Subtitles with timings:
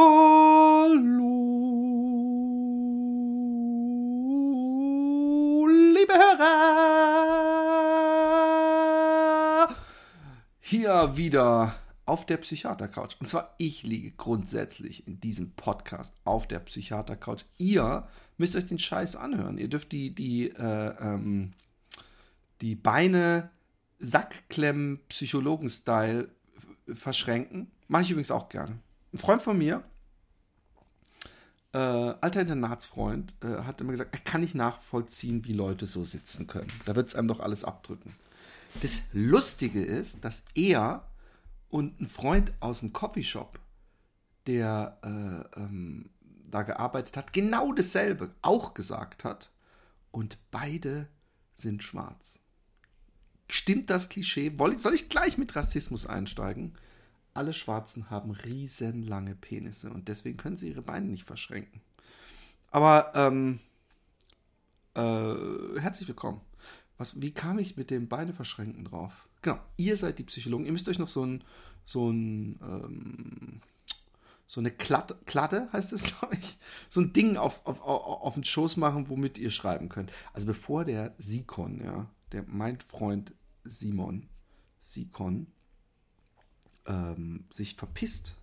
[0.00, 1.26] Hallo,
[5.66, 6.54] liebe Hörer!
[10.60, 11.74] Hier wieder
[12.06, 13.16] auf der Psychiatercouch.
[13.18, 17.44] Und zwar, ich liege grundsätzlich in diesem Podcast auf der Psychiatercouch.
[17.56, 18.06] Ihr
[18.36, 19.58] müsst euch den Scheiß anhören.
[19.58, 21.54] Ihr dürft die, die, äh, ähm,
[22.60, 23.50] die Beine
[23.98, 26.30] Sackklemmen Psychologen-Style
[26.86, 27.72] verschränken.
[27.88, 28.78] Mache ich übrigens auch gerne.
[29.12, 29.82] Ein Freund von mir,
[31.72, 36.46] äh, alter Internatsfreund, äh, hat immer gesagt, er kann nicht nachvollziehen, wie Leute so sitzen
[36.46, 36.72] können.
[36.84, 38.14] Da wird es einem doch alles abdrücken.
[38.82, 41.06] Das Lustige ist, dass er
[41.68, 43.60] und ein Freund aus dem Coffeeshop,
[44.46, 46.10] der äh, ähm,
[46.50, 49.50] da gearbeitet hat, genau dasselbe auch gesagt hat.
[50.10, 51.08] Und beide
[51.54, 52.40] sind schwarz.
[53.50, 54.52] Stimmt das Klischee?
[54.78, 56.74] Soll ich gleich mit Rassismus einsteigen?
[57.38, 61.80] Alle Schwarzen haben riesenlange Penisse und deswegen können sie ihre Beine nicht verschränken.
[62.72, 63.60] Aber ähm,
[64.94, 66.40] äh, herzlich willkommen.
[66.96, 69.28] Was, wie kam ich mit dem Beine verschränken drauf?
[69.42, 70.64] Genau, ihr seid die Psychologen.
[70.64, 71.44] Ihr müsst euch noch so ein,
[71.84, 73.60] so ein, ähm,
[74.48, 78.34] so eine Kladde, Kladde heißt es, glaube ich, so ein Ding auf, auf, auf, auf
[78.34, 80.12] den Schoß machen, womit ihr schreiben könnt.
[80.32, 84.28] Also bevor der Sikon, ja, der mein Freund Simon
[84.76, 85.46] Sikon,
[86.88, 88.36] ähm, sich verpisst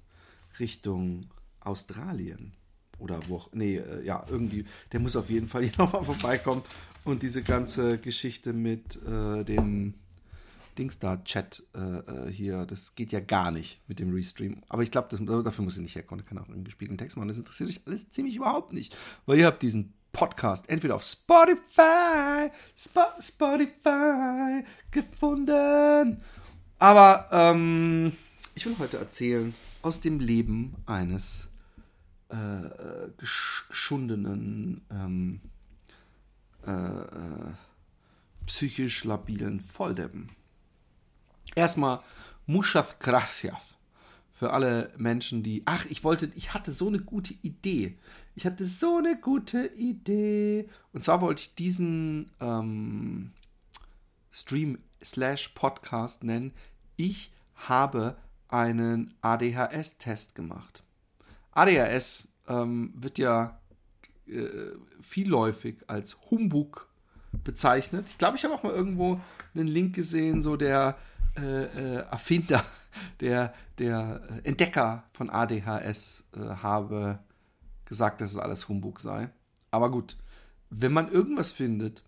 [0.60, 1.28] Richtung
[1.60, 2.54] Australien
[3.00, 6.64] oder wo auch, nee, äh, ja, irgendwie, der muss auf jeden Fall hier nochmal vorbeikommen
[7.04, 9.96] und diese ganze Geschichte mit äh, dem
[10.78, 14.62] Dingstar-Chat äh, äh, hier, das geht ja gar nicht mit dem Restream.
[14.68, 16.24] Aber ich glaube, dafür muss ich nicht herkommen.
[16.24, 17.30] Ich kann auch einen gespielten Text machen.
[17.30, 18.96] Das interessiert euch alles ziemlich überhaupt nicht.
[19.26, 26.22] Weil ihr habt diesen Podcast entweder auf Spotify, Sp Spotify gefunden.
[26.80, 28.12] Aber ähm,
[28.56, 31.50] ich will heute erzählen aus dem Leben eines
[32.30, 32.70] äh,
[33.18, 35.42] geschundenen, ähm,
[36.66, 37.54] äh, äh,
[38.46, 40.32] psychisch labilen Volldeppen.
[41.54, 42.00] Erstmal
[42.48, 43.76] Mushaf Gracias
[44.32, 45.64] für alle Menschen, die.
[45.66, 47.98] Ach, ich wollte, ich hatte so eine gute Idee.
[48.36, 50.70] Ich hatte so eine gute Idee.
[50.94, 53.32] Und zwar wollte ich diesen ähm,
[54.32, 56.54] Stream slash Podcast nennen.
[56.98, 58.18] Ich habe
[58.56, 60.84] einen ADHS-Test gemacht.
[61.52, 63.60] ADHS ähm, wird ja
[64.28, 64.48] äh,
[65.02, 66.88] vielläufig als Humbug
[67.44, 68.08] bezeichnet.
[68.10, 69.20] Ich glaube, ich habe auch mal irgendwo
[69.54, 70.98] einen Link gesehen, so der
[71.38, 72.64] äh, äh, Erfinder,
[73.20, 77.20] der, der Entdecker von ADHS äh, habe
[77.84, 79.30] gesagt, dass es alles Humbug sei.
[79.70, 80.18] Aber gut,
[80.70, 82.04] wenn man irgendwas findet,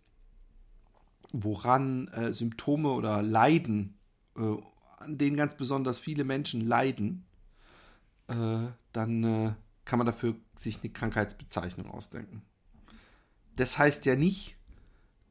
[1.34, 3.98] woran äh, Symptome oder Leiden
[4.38, 4.56] äh,
[4.98, 7.26] an denen ganz besonders viele Menschen leiden,
[8.28, 9.54] äh, dann äh,
[9.86, 12.42] kann man dafür sich eine Krankheitsbezeichnung ausdenken.
[13.56, 14.58] Das heißt ja nicht,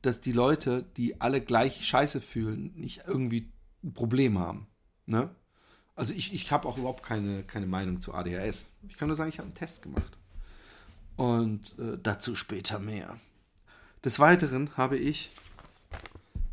[0.03, 3.53] dass die Leute, die alle gleich scheiße fühlen, nicht irgendwie
[3.84, 4.66] ein Problem haben.
[5.04, 5.31] Ne?
[5.94, 8.71] Also ich, ich habe auch überhaupt keine, keine Meinung zu ADHS.
[8.88, 10.16] Ich kann nur sagen, ich habe einen Test gemacht.
[11.16, 13.19] Und äh, dazu später mehr.
[14.04, 15.31] Des Weiteren habe ich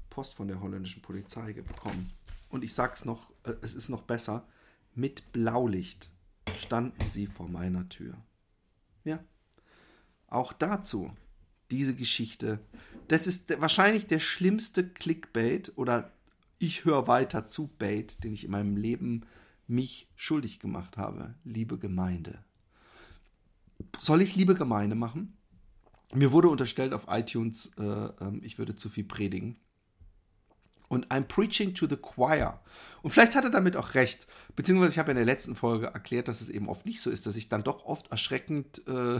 [0.09, 2.11] Post von der holländischen Polizei bekommen
[2.53, 4.47] und ich sag's noch, äh, es ist noch besser,
[4.93, 6.11] mit Blaulicht
[6.59, 8.15] standen sie vor meiner Tür.
[9.03, 9.23] Ja.
[10.27, 11.11] Auch dazu
[11.71, 12.59] diese Geschichte.
[13.07, 16.11] Das ist wahrscheinlich der schlimmste Clickbait oder
[16.59, 19.25] ich höre weiter zu Bait, den ich in meinem Leben
[19.65, 21.33] mich schuldig gemacht habe.
[21.43, 22.43] Liebe Gemeinde.
[23.97, 25.35] Soll ich liebe Gemeinde machen?
[26.13, 29.57] Mir wurde unterstellt auf iTunes, äh, äh, ich würde zu viel predigen
[30.93, 32.59] und I'm preaching to the choir.
[33.01, 34.27] Und vielleicht hat er damit auch recht.
[34.55, 37.25] Beziehungsweise ich habe in der letzten Folge erklärt, dass es eben oft nicht so ist,
[37.25, 39.17] dass ich dann doch oft erschreckend, äh,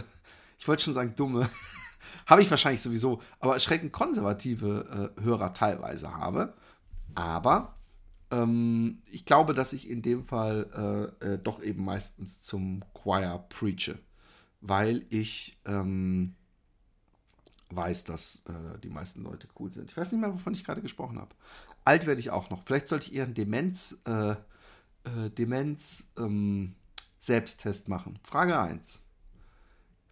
[0.59, 1.49] ich wollte schon sagen dumme,
[2.27, 6.53] habe ich wahrscheinlich sowieso, aber erschreckend konservative äh, Hörer teilweise habe.
[7.15, 7.75] Aber
[8.29, 13.45] ähm, ich glaube, dass ich in dem Fall äh, äh doch eben meistens zum Choir
[13.49, 13.97] preache,
[14.61, 16.35] weil ich ähm,
[17.75, 19.91] weiß, dass äh, die meisten Leute cool sind.
[19.91, 21.33] Ich weiß nicht mehr, wovon ich gerade gesprochen habe.
[21.85, 22.63] Alt werde ich auch noch.
[22.63, 26.75] Vielleicht sollte ich eher einen Demenz, äh, äh, Demenz ähm,
[27.19, 28.19] Selbsttest machen.
[28.23, 29.01] Frage 1.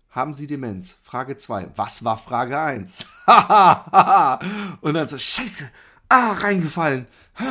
[0.09, 0.97] Haben Sie Demenz?
[1.03, 1.71] Frage 2.
[1.75, 3.05] Was war Frage 1?
[4.81, 5.69] Und dann so, scheiße,
[6.09, 7.07] ah, reingefallen.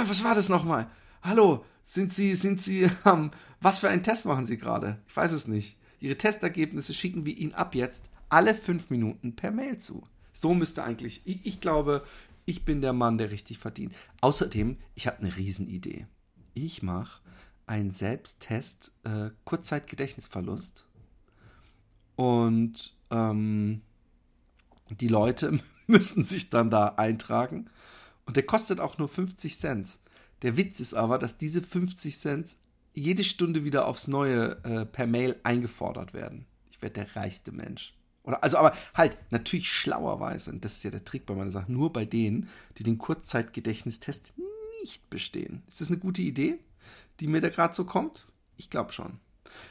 [0.06, 0.90] Was war das nochmal?
[1.22, 3.30] Hallo, sind Sie, sind Sie, ähm,
[3.60, 4.98] was für einen Test machen Sie gerade?
[5.08, 5.78] Ich weiß es nicht.
[5.98, 10.06] Ihre Testergebnisse schicken wir Ihnen ab jetzt alle fünf Minuten per Mail zu.
[10.32, 12.04] So müsste eigentlich, ich, ich glaube,
[12.46, 13.94] ich bin der Mann, der richtig verdient.
[14.20, 16.06] Außerdem, ich habe eine Riesenidee.
[16.54, 17.20] Ich mache
[17.66, 20.86] einen Selbsttest äh, Kurzzeitgedächtnisverlust.
[22.16, 23.82] Und ähm,
[24.88, 27.70] die Leute müssen sich dann da eintragen.
[28.26, 29.98] Und der kostet auch nur 50 Cent.
[30.42, 32.56] Der Witz ist aber, dass diese 50 Cent
[32.94, 36.46] jede Stunde wieder aufs Neue äh, per Mail eingefordert werden.
[36.70, 37.94] Ich werde der reichste Mensch.
[38.30, 41.70] Oder, also, aber halt, natürlich schlauerweise, und das ist ja der Trick bei meiner Sache,
[41.70, 42.48] nur bei denen,
[42.78, 44.32] die den Kurzzeitgedächtnistest
[44.82, 45.62] nicht bestehen.
[45.68, 46.58] Ist das eine gute Idee,
[47.20, 48.26] die mir da gerade so kommt?
[48.56, 49.18] Ich glaube schon.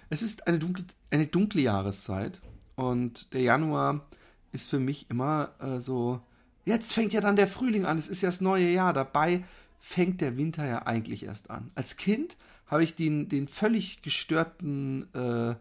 [0.09, 2.41] Es ist eine dunkle, eine dunkle Jahreszeit
[2.75, 4.06] und der Januar
[4.51, 6.21] ist für mich immer äh, so,
[6.65, 9.44] jetzt fängt ja dann der Frühling an, es ist ja das neue Jahr, dabei
[9.79, 11.71] fängt der Winter ja eigentlich erst an.
[11.75, 15.55] Als Kind habe ich den, den völlig gestörten, äh,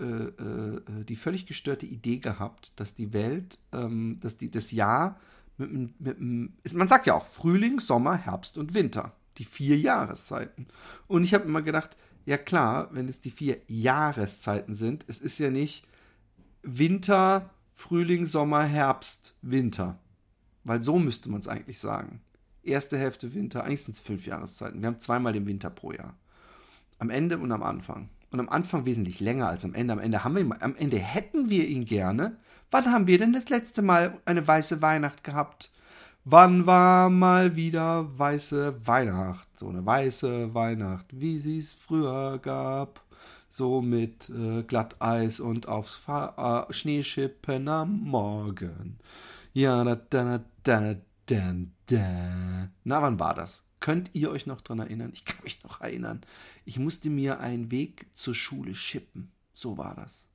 [0.00, 5.20] die völlig gestörte Idee gehabt, dass die Welt, ähm, dass die, das Jahr
[5.58, 9.12] mit, mit, mit, man sagt ja auch Frühling, Sommer, Herbst und Winter.
[9.38, 10.66] Die vier Jahreszeiten.
[11.06, 15.38] Und ich habe immer gedacht, ja klar, wenn es die vier Jahreszeiten sind, es ist
[15.38, 15.86] ja nicht
[16.62, 19.98] Winter, Frühling, Sommer, Herbst, Winter.
[20.64, 22.20] Weil so müsste man es eigentlich sagen.
[22.62, 24.80] Erste Hälfte Winter, eigentlich sind es fünf Jahreszeiten.
[24.82, 26.16] Wir haben zweimal den Winter pro Jahr.
[26.98, 28.10] Am Ende und am Anfang.
[28.30, 29.92] Und am Anfang wesentlich länger als am Ende.
[29.92, 32.36] Am Ende haben wir am Ende hätten wir ihn gerne.
[32.70, 35.70] Wann haben wir denn das letzte Mal eine weiße Weihnacht gehabt?
[36.24, 39.48] Wann war mal wieder weiße Weihnacht?
[39.58, 43.02] So eine weiße Weihnacht, wie sie es früher gab
[43.50, 48.98] so mit äh, Glatteis und aufs Fahr äh, Schneeschippen am Morgen.
[49.52, 50.94] Ja, da, da, da,
[51.26, 51.54] da,
[51.86, 52.68] da.
[52.84, 53.64] Na, wann war das?
[53.80, 55.10] Könnt ihr euch noch dran erinnern?
[55.14, 56.20] Ich kann mich noch erinnern.
[56.64, 59.32] Ich musste mir einen Weg zur Schule schippen.
[59.54, 60.28] So war das.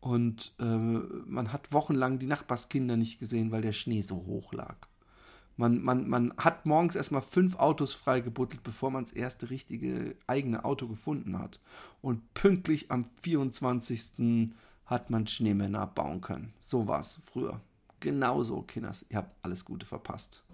[0.00, 4.76] Und äh, man hat wochenlang die Nachbarskinder nicht gesehen, weil der Schnee so hoch lag.
[5.56, 10.64] Man, man, man hat morgens erstmal fünf Autos freigebuttelt, bevor man das erste richtige eigene
[10.64, 11.60] Auto gefunden hat.
[12.02, 14.50] Und pünktlich am 24.
[14.84, 16.52] hat man Schneemänner bauen können.
[16.60, 17.60] So war es früher.
[18.00, 19.06] Genauso, Kinders.
[19.08, 20.44] Ihr habt alles Gute verpasst.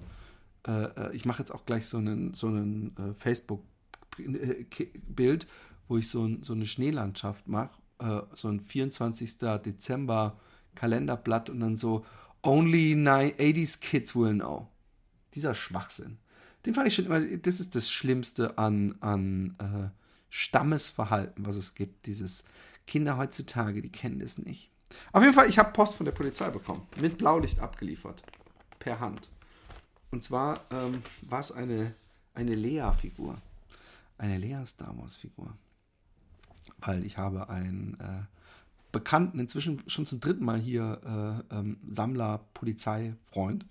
[0.66, 5.46] Äh, äh ich mache jetzt auch gleich so einen, so einen äh, Facebook-Bild,
[5.88, 7.78] wo ich so, ein, so eine Schneelandschaft mache.
[7.98, 9.38] Äh, so ein 24.
[9.38, 10.38] Dezember
[10.74, 12.04] Kalenderblatt und dann so
[12.42, 14.68] Only 80s Kids will know
[15.34, 16.18] dieser Schwachsinn.
[16.66, 19.88] Den fand ich schon immer, das ist das Schlimmste an, an äh,
[20.28, 22.06] Stammesverhalten, was es gibt.
[22.06, 22.44] Dieses
[22.86, 24.70] Kinder heutzutage, die kennen das nicht.
[25.12, 26.82] Auf jeden Fall, ich habe Post von der Polizei bekommen.
[27.00, 28.22] Mit Blaulicht abgeliefert.
[28.78, 29.30] Per Hand.
[30.10, 31.94] Und zwar ähm, war es eine,
[32.34, 33.38] eine Lea-Figur.
[34.18, 35.52] Eine Lea Star Wars-Figur.
[36.78, 38.24] Weil ich habe einen äh,
[38.92, 43.64] Bekannten, inzwischen schon zum dritten Mal hier, äh, ähm, Sammler, Polizei, Freund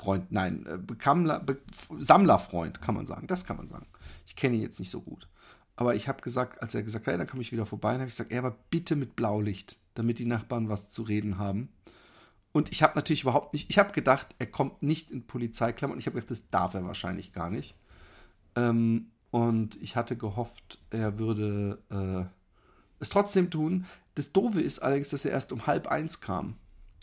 [0.00, 1.58] Freund, nein, äh, Bekammler, Be
[1.98, 3.26] Sammlerfreund, kann man sagen.
[3.26, 3.86] Das kann man sagen.
[4.26, 5.28] Ich kenne ihn jetzt nicht so gut.
[5.76, 8.00] Aber ich habe gesagt, als er gesagt hat, hey, dann komme ich wieder vorbei, dann
[8.00, 11.68] habe ich gesagt, ey, aber bitte mit Blaulicht, damit die Nachbarn was zu reden haben.
[12.52, 15.98] Und ich habe natürlich überhaupt nicht, ich habe gedacht, er kommt nicht in Polizeiklammern.
[15.98, 17.76] Ich habe gedacht, das darf er wahrscheinlich gar nicht.
[18.56, 22.24] Ähm, und ich hatte gehofft, er würde äh,
[22.98, 23.86] es trotzdem tun.
[24.16, 26.56] Das Doofe ist allerdings, dass er erst um halb eins kam.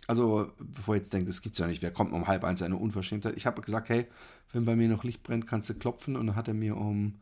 [0.07, 2.77] Also, bevor ihr jetzt denkt, das gibt's ja nicht, wer kommt um halb eins, eine
[2.77, 3.35] Unverschämtheit.
[3.35, 4.07] Ich habe gesagt, hey,
[4.51, 6.15] wenn bei mir noch Licht brennt, kannst du klopfen.
[6.15, 7.15] Und dann hat er mir um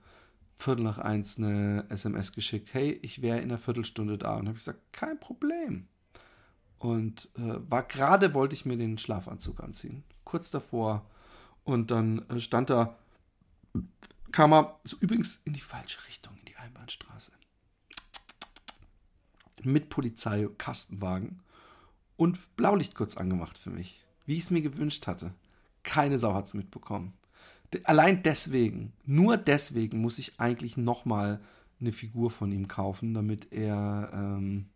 [0.55, 4.35] Viertel nach eins eine SMS geschickt, hey, ich wäre in einer Viertelstunde da.
[4.35, 5.87] Und habe ich gesagt, kein Problem.
[6.79, 10.03] Und äh, war gerade, wollte ich mir den Schlafanzug anziehen.
[10.23, 11.05] Kurz davor.
[11.63, 12.95] Und dann äh, stand da,
[14.31, 17.31] kam er so übrigens in die falsche Richtung, in die Einbahnstraße.
[19.63, 21.39] Mit Polizei, Kastenwagen
[22.17, 25.33] und Blaulicht kurz angemacht für mich, wie ich es mir gewünscht hatte.
[25.83, 27.13] Keine Sau hat es mitbekommen.
[27.83, 31.41] Allein deswegen, nur deswegen muss ich eigentlich nochmal
[31.81, 34.67] eine Figur von ihm kaufen, damit er ähm,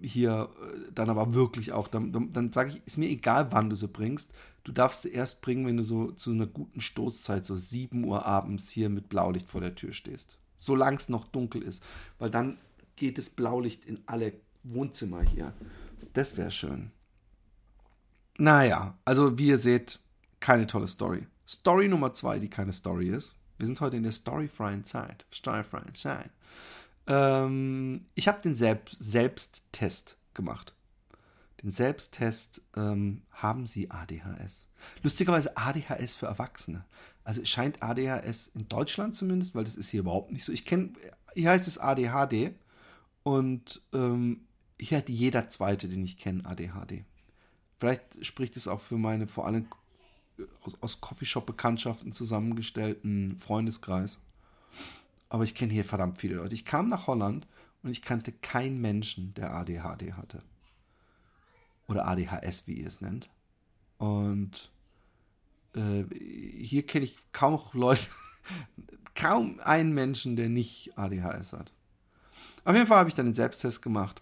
[0.00, 3.70] hier äh, dann aber wirklich auch, dann, dann, dann sage ich, ist mir egal, wann
[3.70, 4.32] du sie bringst.
[4.64, 8.26] Du darfst sie erst bringen, wenn du so zu einer guten Stoßzeit, so 7 Uhr
[8.26, 10.38] abends hier mit Blaulicht vor der Tür stehst.
[10.56, 11.82] Solange es noch dunkel ist.
[12.18, 12.58] Weil dann
[12.96, 15.54] geht das Blaulicht in alle Wohnzimmer hier.
[16.12, 16.90] Das wäre schön.
[18.38, 20.00] Naja, also wie ihr seht,
[20.40, 21.26] keine tolle Story.
[21.46, 23.36] Story Nummer zwei, die keine Story ist.
[23.58, 25.26] Wir sind heute in der storyfreien Zeit.
[25.32, 26.30] Storyfreien Zeit.
[27.06, 30.74] Ähm, ich habe den Selb Selbsttest gemacht.
[31.62, 34.68] Den Selbsttest ähm, haben Sie ADHS.
[35.02, 36.84] Lustigerweise ADHS für Erwachsene.
[37.24, 40.52] Also scheint ADHS in Deutschland zumindest, weil das ist hier überhaupt nicht so.
[40.52, 40.92] Ich kenne,
[41.34, 42.54] hier heißt es ADHD
[43.22, 44.46] und ähm,
[44.78, 47.04] hier hat jeder Zweite, den ich kenne, ADHD.
[47.78, 49.66] Vielleicht spricht es auch für meine vor allem
[50.62, 54.20] aus, aus Coffeeshop-Bekanntschaften zusammengestellten Freundeskreis.
[55.30, 56.54] Aber ich kenne hier verdammt viele Leute.
[56.54, 57.46] Ich kam nach Holland
[57.82, 60.42] und ich kannte keinen Menschen, der ADHD hatte.
[61.88, 63.30] Oder ADHS, wie ihr es nennt.
[63.96, 64.70] Und
[65.74, 68.06] äh, hier kenne ich kaum Leute,
[69.14, 71.72] kaum einen Menschen, der nicht ADHS hat.
[72.64, 74.20] Auf jeden Fall habe ich dann den Selbsttest gemacht.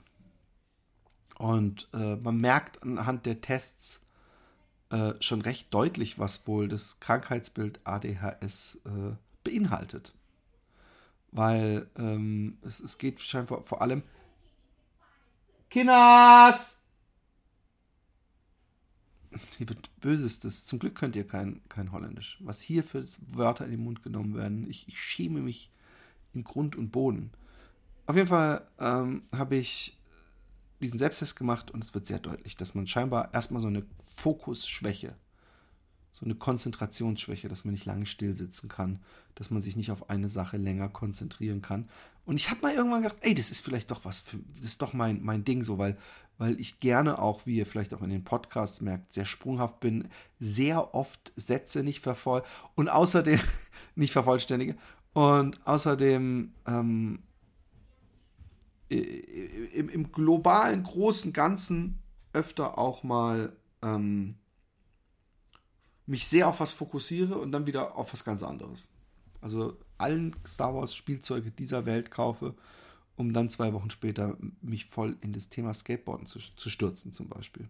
[1.39, 4.03] Und äh, man merkt anhand der Tests
[4.91, 10.15] äh, schon recht deutlich, was wohl das Krankheitsbild ADHS äh, beinhaltet.
[11.31, 14.03] Weil ähm, es, es geht scheinbar vor allem.
[15.71, 16.83] Kinders!
[19.59, 20.65] Hier wird Bösestes.
[20.65, 22.39] Zum Glück könnt ihr kein, kein Holländisch.
[22.41, 25.71] Was hier für Wörter in den Mund genommen werden, ich, ich schäme mich
[26.33, 27.31] in Grund und Boden.
[28.07, 29.99] Auf jeden Fall ähm, habe ich
[30.81, 35.15] diesen Selbsttest gemacht und es wird sehr deutlich, dass man scheinbar erstmal so eine Fokusschwäche
[36.13, 38.99] so eine Konzentrationsschwäche, dass man nicht lange still sitzen kann,
[39.35, 41.89] dass man sich nicht auf eine Sache länger konzentrieren kann.
[42.25, 44.83] Und ich habe mal irgendwann gedacht, ey, das ist vielleicht doch was, für, das ist
[44.83, 45.97] doch mein, mein Ding so, weil,
[46.37, 50.09] weil ich gerne auch, wie ihr vielleicht auch in den Podcasts merkt, sehr sprunghaft bin,
[50.39, 52.43] sehr oft Sätze nicht vervoll
[52.75, 53.41] und außerdem
[53.95, 54.77] nicht vervollständige
[55.13, 57.23] und außerdem ähm,
[58.89, 61.99] im, im globalen großen Ganzen
[62.33, 64.37] öfter auch mal ähm,
[66.09, 68.91] mich sehr auf was fokussiere und dann wieder auf was ganz anderes.
[69.41, 72.55] Also allen Star Wars Spielzeuge dieser Welt kaufe,
[73.17, 77.29] um dann zwei Wochen später mich voll in das Thema Skateboarden zu, zu stürzen zum
[77.29, 77.69] Beispiel.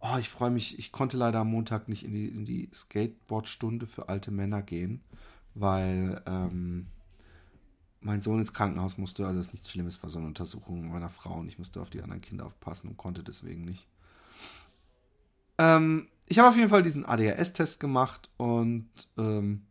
[0.00, 3.86] Oh, ich freue mich, ich konnte leider am Montag nicht in die, in die Skateboard-Stunde
[3.86, 5.02] für alte Männer gehen,
[5.54, 6.86] weil ähm,
[8.00, 11.10] mein Sohn ins Krankenhaus musste, also es ist nichts Schlimmes, war so eine Untersuchung meiner
[11.10, 13.86] Frau und ich musste auf die anderen Kinder aufpassen und konnte deswegen nicht.
[15.58, 19.66] Ähm, ich habe auf jeden Fall diesen ADHS-Test gemacht und ähm,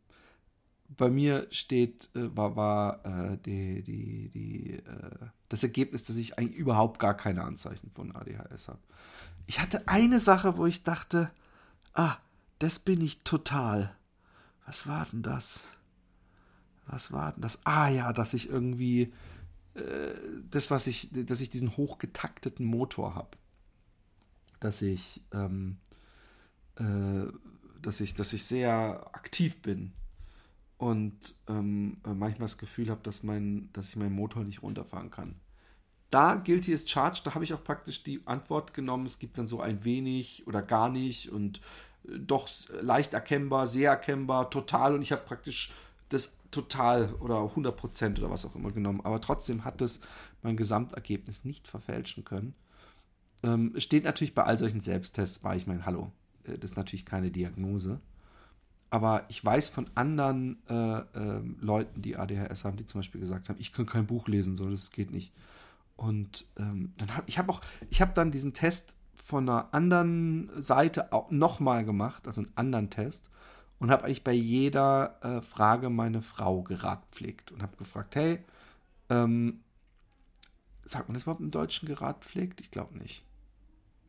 [0.90, 6.38] bei mir steht, äh, war, war äh, die, die, die, äh, das Ergebnis, dass ich
[6.38, 8.82] eigentlich überhaupt gar keine Anzeichen von ADHS habe.
[9.48, 11.32] Ich hatte eine Sache, wo ich dachte,
[11.94, 12.18] ah,
[12.60, 13.96] das bin ich total.
[14.66, 15.70] Was war denn das?
[16.88, 17.66] Was war denn das?
[17.66, 19.14] Ah ja, dass ich irgendwie
[19.76, 20.14] äh,
[20.52, 23.38] das, was ich, dass ich diesen hochgetakteten Motor habe.
[24.60, 25.89] Dass ich ähm, äh,
[27.82, 29.94] dass, ich, dass ich sehr aktiv bin
[30.80, 35.12] und ähm, äh, manchmal das Gefühl habe, dass, mein, dass ich meinen Motor nicht runterfahren
[35.12, 35.36] kann.
[36.10, 39.06] Da gilt hier ist Charge, da habe ich auch praktisch die Antwort genommen.
[39.06, 41.60] Es gibt dann so ein wenig oder gar nicht und
[42.08, 42.50] äh, doch
[42.82, 45.72] leicht erkennbar, sehr erkennbar, total und ich habe praktisch
[46.08, 49.02] das total oder 100% oder was auch immer genommen.
[49.04, 50.00] Aber trotzdem hat es
[50.42, 52.56] mein Gesamtergebnis nicht verfälschen können.
[53.44, 57.06] Ähm, steht natürlich bei all solchen Selbsttests bei, ich meine, hallo, äh, das ist natürlich
[57.06, 58.00] keine Diagnose.
[58.92, 63.50] Aber ich weiß von anderen äh, äh, Leuten, die ADHS haben, die zum Beispiel gesagt
[63.50, 65.32] haben, ich kann kein Buch lesen, so das geht nicht.
[65.96, 70.50] Und ähm, dann hab, ich habe auch, ich habe dann diesen Test von einer anderen
[70.60, 73.30] Seite auch nochmal gemacht, also einen anderen Test,
[73.78, 78.40] und habe eigentlich bei jeder äh, Frage meine Frau geradpflegt und habe gefragt, hey,
[79.10, 79.62] ähm,
[80.84, 82.60] sagt man das überhaupt im Deutschen geradpflegt?
[82.62, 83.24] Ich glaube nicht.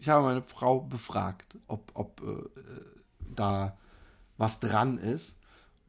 [0.00, 2.48] Ich habe meine Frau befragt, ob, ob äh,
[3.34, 3.76] da
[4.38, 5.38] was dran ist.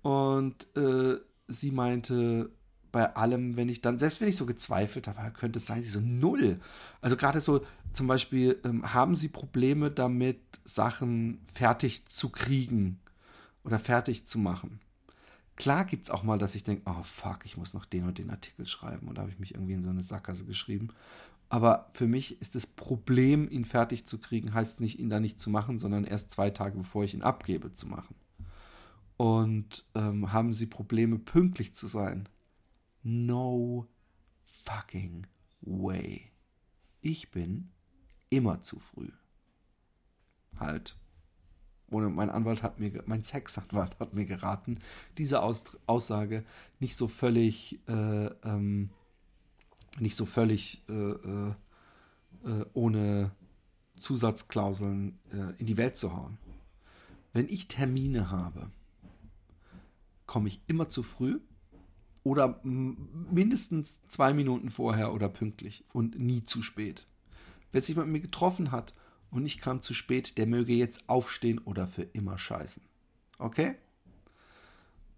[0.02, 1.16] Und äh,
[1.48, 2.52] sie meinte,
[2.92, 5.90] bei allem, wenn ich dann, selbst wenn ich so gezweifelt habe, könnte es sein, sie
[5.90, 6.60] so null.
[7.00, 13.00] Also gerade so zum Beispiel, ähm, haben sie Probleme damit, Sachen fertig zu kriegen
[13.64, 14.82] oder fertig zu machen.
[15.56, 18.18] Klar gibt es auch mal, dass ich denke, oh fuck, ich muss noch den und
[18.18, 19.08] den Artikel schreiben.
[19.08, 20.90] Und da habe ich mich irgendwie in so eine Sackgasse geschrieben.
[21.52, 25.42] Aber für mich ist das Problem, ihn fertig zu kriegen, heißt nicht, ihn da nicht
[25.42, 28.16] zu machen, sondern erst zwei Tage bevor ich ihn abgebe zu machen.
[29.18, 32.30] Und ähm, haben sie Probleme, pünktlich zu sein?
[33.04, 33.86] No
[34.46, 35.28] fucking
[35.60, 36.32] way.
[37.02, 37.70] Ich bin
[38.30, 39.12] immer zu früh.
[40.58, 40.96] Halt.
[41.90, 44.80] Ohne mein Anwalt hat mir, mein Sexanwalt hat mir geraten,
[45.18, 46.46] diese Aus Aussage
[46.80, 48.92] nicht so völlig äh, ähm,
[50.00, 51.54] nicht so völlig äh, äh,
[52.46, 53.32] äh, ohne
[54.00, 56.38] Zusatzklauseln äh, in die Welt zu hauen.
[57.34, 58.72] Wenn ich Termine habe,
[60.26, 61.40] komme ich immer zu früh
[62.24, 67.08] oder mindestens zwei Minuten vorher oder pünktlich und nie zu spät.
[67.72, 68.94] Wer sich mit mir getroffen hat
[69.30, 72.84] und ich kam zu spät, der möge jetzt aufstehen oder für immer scheißen.
[73.40, 73.76] Okay?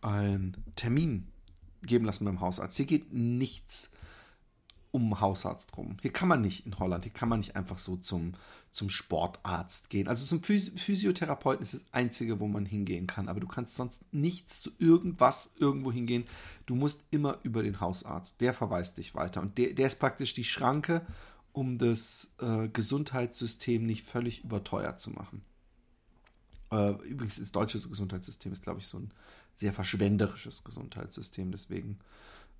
[0.00, 1.26] einen Termin
[1.82, 2.76] geben lassen beim Hausarzt.
[2.76, 3.90] Hier geht nichts
[4.92, 5.96] um Hausarzt rum.
[6.02, 8.34] Hier kann man nicht in Holland, hier kann man nicht einfach so zum,
[8.70, 10.08] zum Sportarzt gehen.
[10.08, 13.28] Also zum Physiotherapeuten ist das Einzige, wo man hingehen kann.
[13.28, 16.24] Aber du kannst sonst nichts zu irgendwas irgendwo hingehen.
[16.66, 18.40] Du musst immer über den Hausarzt.
[18.40, 19.40] Der verweist dich weiter.
[19.40, 21.06] Und der, der ist praktisch die Schranke,
[21.52, 25.42] um das äh, Gesundheitssystem nicht völlig überteuert zu machen.
[26.70, 29.10] Äh, übrigens, das deutsche Gesundheitssystem ist, glaube ich, so ein
[29.54, 31.50] sehr verschwenderisches Gesundheitssystem.
[31.50, 31.98] Deswegen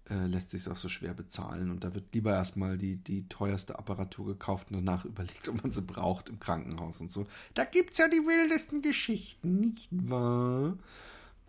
[0.08, 1.70] äh, lässt sich auch so schwer bezahlen.
[1.70, 5.72] Und da wird lieber erstmal die, die teuerste Apparatur gekauft und danach überlegt, ob man
[5.72, 7.26] sie braucht im Krankenhaus und so.
[7.54, 10.76] Da gibt es ja die wildesten Geschichten, nicht wahr?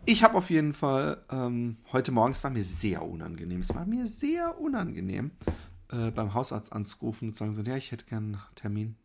[0.04, 3.86] Ich habe auf jeden Fall ähm, heute Morgen, es war mir sehr unangenehm, es war
[3.86, 5.30] mir sehr unangenehm,
[5.92, 8.96] äh, beim Hausarzt anzurufen und zu sagen so, ja, ich hätte gern einen Termin.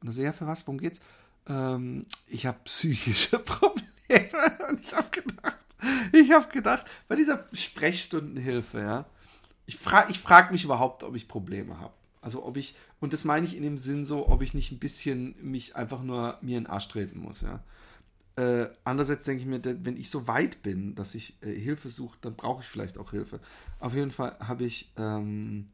[0.00, 1.00] Und er so, ja, für was, worum geht's?
[1.48, 3.86] Ähm, ich habe psychische Probleme.
[4.68, 5.65] und ich habe gedacht,
[6.12, 9.06] ich habe gedacht, bei dieser Sprechstundenhilfe, ja,
[9.66, 11.94] ich frage ich frag mich überhaupt, ob ich Probleme habe.
[12.20, 14.78] Also ob ich, und das meine ich in dem Sinn so, ob ich nicht ein
[14.78, 17.62] bisschen mich einfach nur mir in den Arsch treten muss, ja.
[18.36, 22.18] Äh, andererseits denke ich mir, wenn ich so weit bin, dass ich äh, Hilfe suche,
[22.20, 23.40] dann brauche ich vielleicht auch Hilfe.
[23.80, 25.68] Auf jeden Fall habe ich ähm,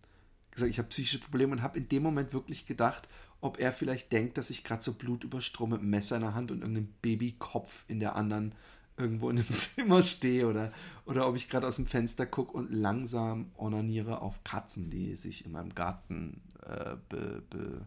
[0.53, 3.09] gesagt, ich habe psychische Probleme und habe in dem Moment wirklich gedacht,
[3.41, 6.53] ob er vielleicht denkt, dass ich gerade so Blut überstrome, mit Messer in der Hand
[6.53, 8.55] und irgendeinem Babykopf in der anderen
[9.03, 10.73] irgendwo in dem Zimmer stehe oder,
[11.05, 15.45] oder ob ich gerade aus dem Fenster gucke und langsam onaniere auf Katzen, die sich
[15.45, 17.87] in meinem Garten äh, be, be,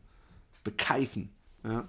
[0.63, 1.29] bekeifen.
[1.63, 1.87] Ja?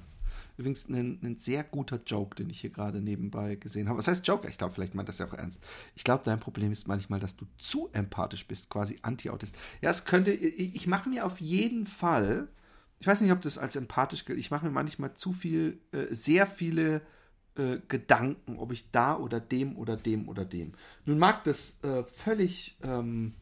[0.56, 3.98] Übrigens ein, ein, sehr guter Joke, den ich hier gerade nebenbei gesehen habe.
[3.98, 4.48] Was heißt Joke?
[4.48, 5.62] Ich glaube, vielleicht meint das ja auch ernst.
[5.94, 9.56] Ich glaube, dein Problem ist manchmal, dass du zu empathisch bist, quasi Anti-Autist.
[9.82, 12.48] Ja, es könnte, ich, ich mache mir auf jeden Fall,
[12.98, 16.06] ich weiß nicht, ob das als empathisch gilt, ich mache mir manchmal zu viel, äh,
[16.14, 17.02] sehr viele
[17.56, 20.72] äh, Gedanken, ob ich da oder dem oder dem oder dem.
[21.06, 23.34] Nun mag das äh, völlig ähm,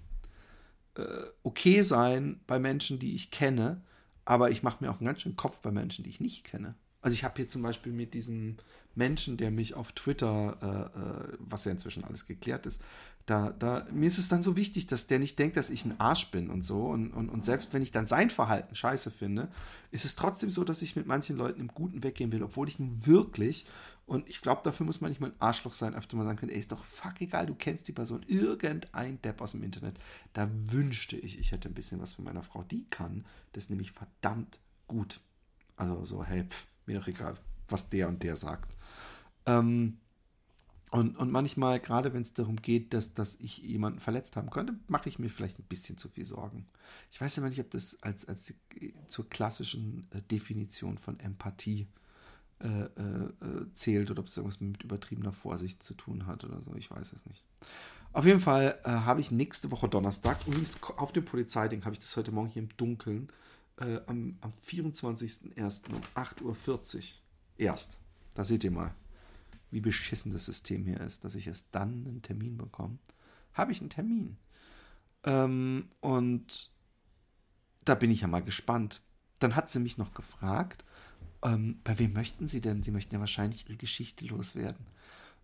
[0.97, 1.05] äh,
[1.43, 3.83] okay sein bei Menschen, die ich kenne,
[4.25, 6.75] aber ich mache mir auch einen ganz schönen Kopf bei Menschen, die ich nicht kenne.
[7.03, 8.57] Also ich habe hier zum Beispiel mit diesem
[8.95, 12.81] Menschen, der mich auf Twitter, äh, äh, was ja inzwischen alles geklärt ist,
[13.27, 15.99] da, da, mir ist es dann so wichtig, dass der nicht denkt, dass ich ein
[15.99, 16.87] Arsch bin und so.
[16.87, 19.49] Und, und, und selbst wenn ich dann sein Verhalten scheiße finde,
[19.91, 22.79] ist es trotzdem so, dass ich mit manchen Leuten im Guten weggehen will, obwohl ich
[22.79, 23.65] nun wirklich,
[24.07, 26.53] und ich glaube, dafür muss man nicht mal ein Arschloch sein, öfter mal sagen können,
[26.53, 29.99] ey, ist doch fuck egal, du kennst die Person, irgendein Depp aus dem Internet.
[30.35, 32.63] Da wünschte ich, ich hätte ein bisschen was von meiner Frau.
[32.65, 35.21] Die kann das nämlich verdammt gut.
[35.77, 37.37] Also so, hey, pff, mir doch egal,
[37.69, 38.77] was der und der sagt.
[39.47, 39.99] Ähm,
[40.91, 44.79] und, und manchmal, gerade wenn es darum geht, dass, dass ich jemanden verletzt haben könnte,
[44.87, 46.69] mache ich mir vielleicht ein bisschen zu viel Sorgen.
[47.11, 48.53] Ich weiß immer nicht, ob das als, als
[49.07, 52.04] zur klassischen äh, Definition von Empathie äh,
[52.61, 56.75] äh, zählt oder ob es irgendwas mit übertriebener Vorsicht zu tun hat oder so.
[56.77, 57.45] Ich weiß es nicht.
[58.13, 61.99] Auf jeden Fall äh, habe ich nächste Woche Donnerstag, übrigens auf dem Polizeiding habe ich
[61.99, 63.29] das heute Morgen hier im Dunkeln,
[63.79, 65.91] äh, am, am 24.01.
[65.93, 67.03] um 8.40 Uhr
[67.57, 67.99] erst.
[68.35, 68.95] Da seht ihr mal
[69.75, 72.99] wie beschissen das System hier ist, dass ich erst dann einen Termin bekomme.
[73.55, 74.37] Habe ich einen Termin.
[75.25, 76.71] Ähm, und
[77.85, 79.03] da bin ich ja mal gespannt.
[79.41, 80.85] Dann hat sie mich noch gefragt,
[81.45, 82.83] ähm, bei wem möchten Sie denn?
[82.83, 84.87] Sie möchten ja wahrscheinlich Ihre Geschichte loswerden.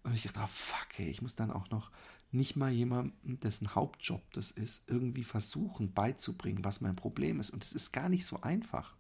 [0.02, 1.90] Und ich dachte, oh, fuck, ey, ich muss dann auch noch
[2.32, 7.50] nicht mal jemandem, dessen Hauptjob das ist, irgendwie versuchen beizubringen, was mein Problem ist.
[7.50, 8.96] Und es ist gar nicht so einfach.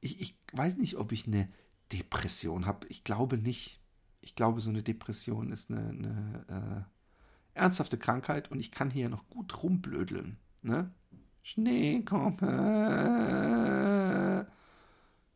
[0.00, 1.48] Ich, ich weiß nicht, ob ich eine
[1.92, 2.86] Depression habe.
[2.88, 3.80] Ich glaube nicht.
[4.20, 6.86] Ich glaube, so eine Depression ist eine, eine
[7.54, 10.36] äh, ernsthafte Krankheit und ich kann hier noch gut rumblödeln.
[10.62, 10.90] Ne?
[11.42, 12.36] Schnee komme.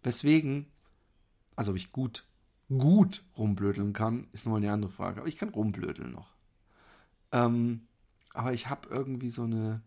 [0.03, 0.67] Weswegen,
[1.61, 2.25] also ob ich gut,
[2.71, 5.21] gut rumblödeln kann, ist nochmal eine andere Frage.
[5.21, 6.33] Aber ich kann rumblödeln noch.
[7.33, 7.83] Ähm,
[8.33, 9.83] aber ich habe irgendwie so eine.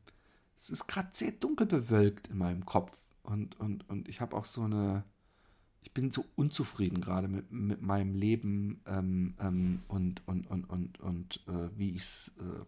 [0.56, 2.96] Es ist gerade sehr dunkel bewölkt in meinem Kopf.
[3.24, 5.04] Und, und, und ich habe auch so eine.
[5.82, 11.00] Ich bin so unzufrieden gerade mit, mit meinem Leben ähm, ähm, und, und, und, und,
[11.00, 12.66] und äh, wie ich es äh,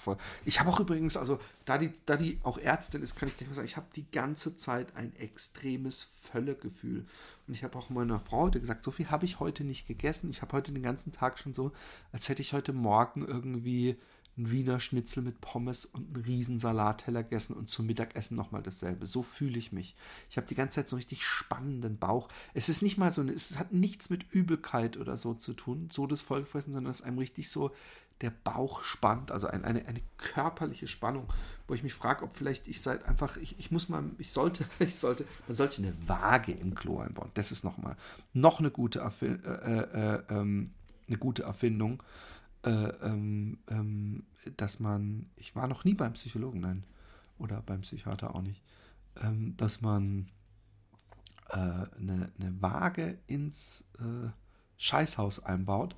[0.00, 0.16] voll.
[0.44, 3.46] Ich habe auch übrigens, also da die, da die auch Ärztin ist, kann ich dir
[3.46, 7.06] mal sagen, ich habe die ganze Zeit ein extremes Völlegefühl.
[7.46, 10.30] Und ich habe auch meiner Frau heute gesagt, so viel habe ich heute nicht gegessen.
[10.30, 11.72] Ich habe heute den ganzen Tag schon so,
[12.12, 13.96] als hätte ich heute Morgen irgendwie
[14.36, 19.06] ein Wiener Schnitzel mit Pommes und einen riesen Salatteller gegessen und zum Mittagessen nochmal dasselbe.
[19.06, 19.94] So fühle ich mich.
[20.28, 22.28] Ich habe die ganze Zeit so einen richtig spannenden Bauch.
[22.52, 26.06] Es ist nicht mal so, es hat nichts mit Übelkeit oder so zu tun, so
[26.06, 27.70] das Vollgefressen, sondern es ist einem richtig so,
[28.24, 31.30] der Bauch spannt, also ein, eine, eine körperliche Spannung,
[31.68, 34.64] wo ich mich frage, ob vielleicht ich seit einfach, ich, ich muss mal, ich sollte,
[34.78, 37.30] ich sollte, man sollte eine Waage im Klo einbauen.
[37.34, 37.96] Das ist nochmal
[38.32, 40.72] noch eine gute, Erfind, äh, äh, äh, ähm,
[41.06, 42.02] eine gute Erfindung,
[42.62, 44.24] äh, ähm, ähm,
[44.56, 46.84] dass man, ich war noch nie beim Psychologen, nein,
[47.38, 48.62] oder beim Psychiater auch nicht,
[49.22, 50.30] ähm, dass man
[51.50, 54.30] äh, eine, eine Waage ins äh,
[54.78, 55.94] Scheißhaus einbaut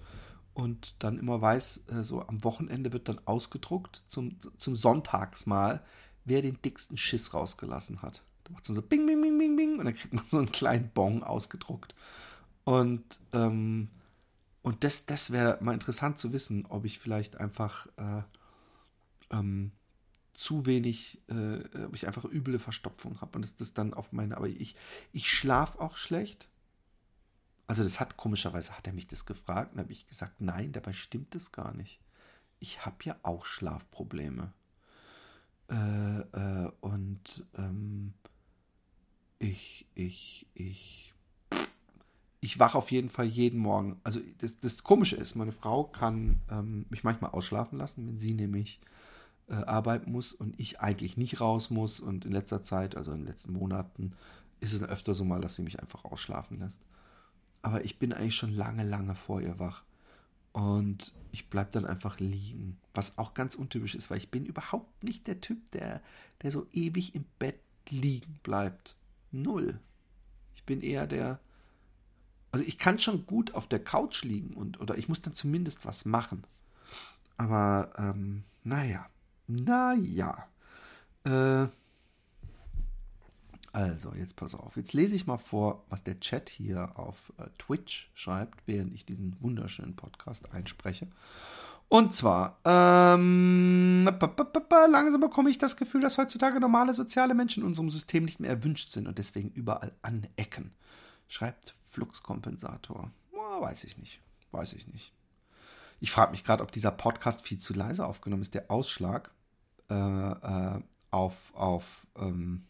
[0.57, 5.85] und dann immer weiß, äh, so am Wochenende wird dann ausgedruckt zum, zum Sonntagsmal,
[6.25, 8.23] wer den dicksten Schiss rausgelassen hat.
[8.45, 10.51] Da macht es so bing, bing, bing, bing, bing und dann kriegt man so einen
[10.51, 11.95] kleinen Bon ausgedruckt.
[12.65, 13.91] Und, ähm,
[14.63, 18.23] und das, das wäre mal interessant zu wissen, ob ich vielleicht einfach äh,
[19.31, 19.73] ähm,
[20.33, 24.39] zu wenig, äh, ob ich einfach üble Verstopfung habe und das, das dann auf meine,
[24.39, 24.75] aber ich,
[25.13, 26.49] ich schlafe auch schlecht
[27.67, 30.93] also das hat komischerweise, hat er mich das gefragt und habe ich gesagt, nein, dabei
[30.93, 32.01] stimmt es gar nicht.
[32.61, 34.53] Ich habe ja auch Schlafprobleme.
[35.69, 38.15] Äh, äh, und ähm,
[39.39, 41.15] ich, ich, ich,
[42.41, 44.01] ich wache auf jeden Fall jeden Morgen.
[44.05, 48.35] Also das, das Komische ist, meine Frau kann ähm, mich manchmal ausschlafen lassen, wenn sie
[48.35, 48.81] nämlich
[49.49, 51.99] äh, arbeiten muss und ich eigentlich nicht raus muss.
[51.99, 54.13] Und in letzter Zeit, also in den letzten Monaten,
[54.61, 56.81] ist es öfter so mal, dass sie mich einfach ausschlafen lässt.
[57.67, 59.83] Aber ich bin eigentlich schon lange, lange vor ihr wach.
[60.53, 62.79] Und ich bleibe dann einfach liegen.
[62.95, 66.01] Was auch ganz untypisch ist, weil ich bin überhaupt nicht der Typ, der,
[66.43, 68.95] der so ewig im Bett liegen bleibt.
[69.33, 69.81] Null.
[70.55, 71.41] Ich bin eher der.
[72.53, 75.85] Also ich kann schon gut auf der Couch liegen und oder ich muss dann zumindest
[75.85, 76.45] was machen.
[77.37, 79.11] Aber ähm, naja.
[79.49, 80.47] Naja.
[81.25, 81.67] Äh,
[83.77, 84.79] also, jetzt pass auf.
[84.79, 89.05] Jetzt lese ich mal vor, was der Chat hier auf äh, Twitch schreibt, während ich
[89.05, 91.09] diesen wunderschönen Podcast einspreche.
[91.91, 94.09] Und zwar, ähm,
[94.91, 98.49] langsam bekomme ich das Gefühl, dass heutzutage normale soziale Menschen in unserem System nicht mehr
[98.49, 100.73] erwünscht sind und deswegen überall anecken.
[101.29, 103.11] Schreibt Fluxkompensator.
[103.33, 104.23] Oh, weiß ich nicht.
[104.53, 105.13] Weiß ich nicht.
[106.01, 108.55] Ich frage mich gerade, ob dieser Podcast viel zu leise aufgenommen ist.
[108.55, 109.33] Der Ausschlag
[109.91, 112.65] äh, äh, auf, auf ähm,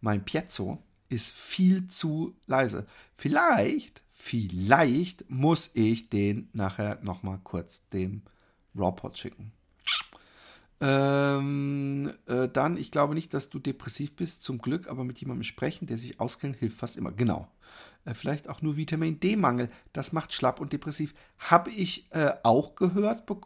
[0.00, 2.86] mein Piezo ist viel zu leise.
[3.14, 8.22] Vielleicht, vielleicht muss ich den nachher nochmal kurz dem
[8.74, 9.52] RawPod schicken.
[10.78, 15.44] Ähm, äh, dann, ich glaube nicht, dass du depressiv bist, zum Glück, aber mit jemandem
[15.44, 17.12] sprechen, der sich auskennt, hilft fast immer.
[17.12, 17.48] Genau.
[18.04, 21.14] Äh, vielleicht auch nur Vitamin D-Mangel, das macht schlapp und depressiv.
[21.38, 23.40] Habe ich äh, auch gehört, be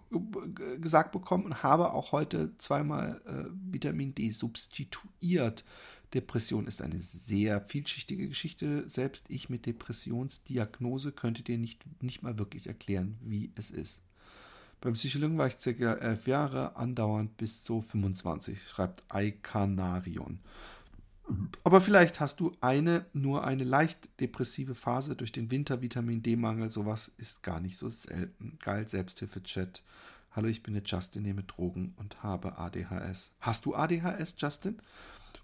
[0.81, 5.65] gesagt bekommen und habe auch heute zweimal äh, Vitamin D substituiert.
[6.15, 8.89] Depression ist eine sehr vielschichtige Geschichte.
[8.89, 14.03] Selbst ich mit Depressionsdiagnose könnte dir nicht, nicht mal wirklich erklären, wie es ist.
[14.81, 20.41] Beim Psychologen war ich circa elf Jahre, andauernd bis zu 25, schreibt Eikanarion.
[21.63, 26.71] Aber vielleicht hast du eine, nur eine leicht depressive Phase durch den Winter, Vitamin D-Mangel.
[26.71, 28.59] Sowas ist gar nicht so selten.
[28.61, 29.83] Geil, Selbsthilfe-Chat.
[30.33, 33.33] Hallo, ich bin der Justin, nehme Drogen und habe ADHS.
[33.41, 34.81] Hast du ADHS, Justin?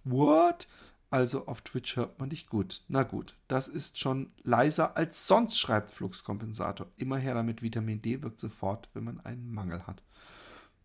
[0.07, 0.69] What?
[1.11, 2.83] Also auf Twitch hört man dich gut.
[2.88, 6.88] Na gut, das ist schon leiser als sonst, schreibt Fluxkompensator.
[6.97, 10.03] Immer her damit, Vitamin D wirkt sofort, wenn man einen Mangel hat.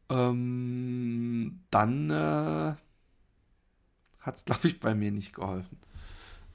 [0.10, 2.76] Ähm, dann äh,
[4.20, 5.78] hat es, glaube ich, bei mir nicht geholfen.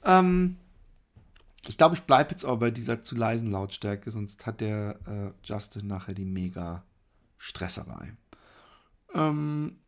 [0.03, 0.57] Ähm,
[1.67, 5.31] ich glaube, ich bleibe jetzt aber bei dieser zu leisen Lautstärke, sonst hat der äh,
[5.43, 6.83] Justin nachher die mega
[7.37, 8.15] Stresserei.
[9.13, 9.79] Ähm,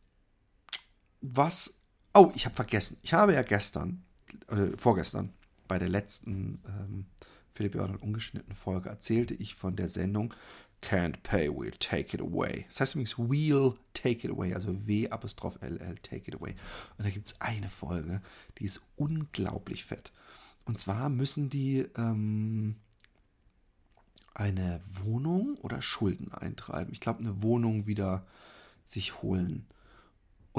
[1.22, 1.79] was.
[2.14, 2.98] Oh, ich habe vergessen.
[3.02, 4.04] Ich habe ja gestern,
[4.48, 5.34] äh, vorgestern,
[5.68, 7.06] bei der letzten ähm,
[7.54, 10.34] Philipp Jordan ungeschnittenen Folge erzählte ich von der Sendung
[10.82, 12.66] Can't Pay, We'll Take It Away.
[12.70, 16.56] Das heißt übrigens We'll Take It Away, also W Apostroph LL Take It Away.
[16.98, 18.22] Und da gibt es eine Folge,
[18.58, 20.12] die ist unglaublich fett.
[20.66, 22.76] Und zwar müssen die ähm,
[24.34, 26.94] eine Wohnung oder Schulden eintreiben.
[26.94, 28.26] Ich glaube, eine Wohnung wieder
[28.86, 29.68] sich holen.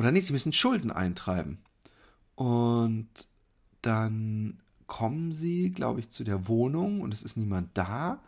[0.00, 1.58] Oder nee, sie müssen Schulden eintreiben.
[2.34, 3.28] Und
[3.82, 8.22] dann kommen sie, glaube ich, zu der Wohnung und es ist niemand da.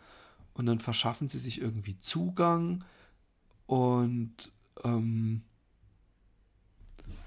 [0.53, 2.83] Und dann verschaffen sie sich irgendwie Zugang
[3.65, 4.51] und,
[4.83, 5.41] ähm,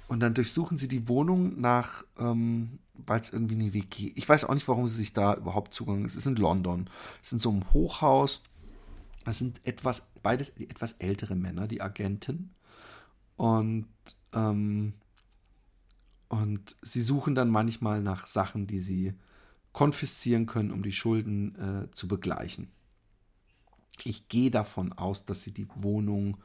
[0.07, 4.13] und dann durchsuchen sie die Wohnung nach, ähm, weil es irgendwie eine WG.
[4.15, 6.05] Ich weiß auch nicht, warum sie sich da überhaupt Zugang.
[6.05, 6.89] Es ist in London.
[7.21, 8.45] Es ist in so einem Hochhaus.
[9.25, 12.53] Es sind etwas, beides etwas ältere Männer, die Agenten.
[13.37, 13.89] Und,
[14.33, 14.95] ähm,
[16.29, 19.15] und sie suchen dann manchmal nach Sachen, die sie
[19.73, 22.69] konfiszieren können, um die Schulden äh, zu begleichen.
[24.05, 26.39] Ich gehe davon aus, dass sie die Wohnung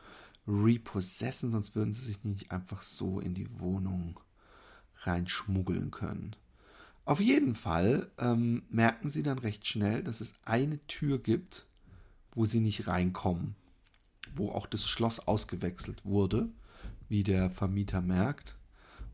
[0.47, 4.19] repossessen, sonst würden sie sich nicht einfach so in die Wohnung
[4.97, 6.35] reinschmuggeln können.
[7.05, 11.65] Auf jeden Fall ähm, merken sie dann recht schnell, dass es eine Tür gibt,
[12.31, 13.55] wo sie nicht reinkommen,
[14.35, 16.49] wo auch das Schloss ausgewechselt wurde,
[17.11, 18.55] wie der Vermieter merkt.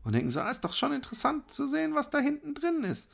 [0.04, 3.10] Und denken so, ah, ist doch schon interessant zu sehen, was da hinten drin ist.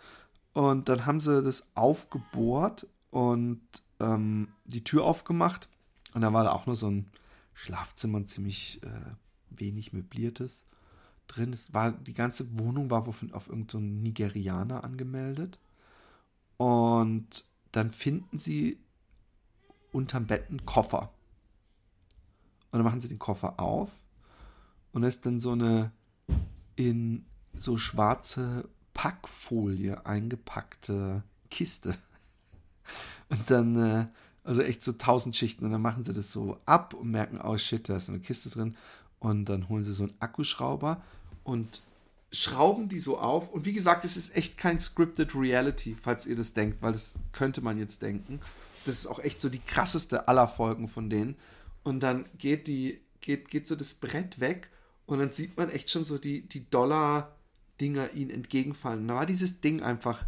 [0.52, 3.60] Und dann haben sie das aufgebohrt und
[3.98, 5.68] ähm, die Tür aufgemacht.
[6.12, 7.10] Und da war da auch nur so ein
[7.54, 10.66] Schlafzimmer, ein ziemlich äh, wenig möbliertes
[11.26, 11.52] drin.
[11.52, 15.58] Es war, die ganze Wohnung war auf, auf irgendeinen so Nigerianer angemeldet.
[16.58, 18.78] Und dann finden sie
[19.90, 21.10] unterm Bett einen Koffer.
[22.70, 23.90] Und dann machen sie den Koffer auf.
[24.94, 25.90] Und da ist dann so eine
[26.76, 27.26] in
[27.56, 31.96] so schwarze Packfolie eingepackte Kiste.
[33.28, 34.06] Und dann, äh,
[34.44, 35.64] also echt so tausend Schichten.
[35.64, 38.50] Und dann machen sie das so ab und merken, oh shit, da ist eine Kiste
[38.50, 38.76] drin.
[39.18, 41.02] Und dann holen sie so einen Akkuschrauber
[41.42, 41.80] und
[42.30, 43.50] schrauben die so auf.
[43.50, 47.14] Und wie gesagt, es ist echt kein scripted Reality, falls ihr das denkt, weil das
[47.32, 48.38] könnte man jetzt denken.
[48.84, 51.36] Das ist auch echt so die krasseste aller Folgen von denen.
[51.82, 54.68] Und dann geht die, geht, geht so das Brett weg
[55.06, 59.06] und dann sieht man echt schon so die, die Dollar-Dinger ihnen entgegenfallen.
[59.06, 60.24] Da war dieses Ding einfach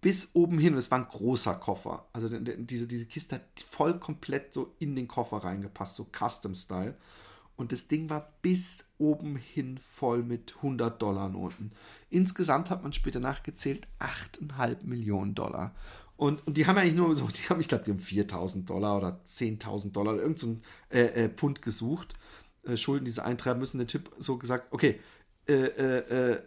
[0.00, 0.72] bis oben hin.
[0.72, 2.06] Und es war ein großer Koffer.
[2.12, 6.96] Also diese, diese Kiste hat voll komplett so in den Koffer reingepasst, so Custom-Style.
[7.56, 11.72] Und das Ding war bis oben hin voll mit 100 Dollar Noten.
[12.08, 15.74] Insgesamt hat man später nachgezählt 8,5 Millionen Dollar.
[16.16, 18.96] Und, und die haben eigentlich nur so, die haben, ich glaube, die haben 4.000 Dollar
[18.96, 22.14] oder 10.000 Dollar oder irgendein so äh, äh, Pfund gesucht.
[22.66, 23.78] Äh, Schulden, die sie eintreiben müssen.
[23.78, 25.00] Der Typ so gesagt, okay,
[25.48, 26.42] äh, äh, äh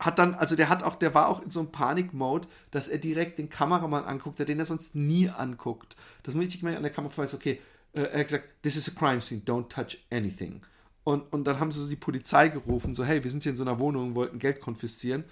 [0.00, 2.98] hat dann, also der hat auch, der war auch in so einem Panik-Mode, dass er
[2.98, 5.96] direkt den Kameramann anguckt, den er sonst nie anguckt.
[6.22, 7.60] Das muss ich mal an der Kamera weiß, okay,
[7.94, 10.62] äh, er hat gesagt, this is a crime scene, don't touch anything.
[11.02, 13.56] Und, und dann haben sie so die Polizei gerufen, so, hey, wir sind hier in
[13.56, 15.24] so einer Wohnung wollten Geld konfiszieren.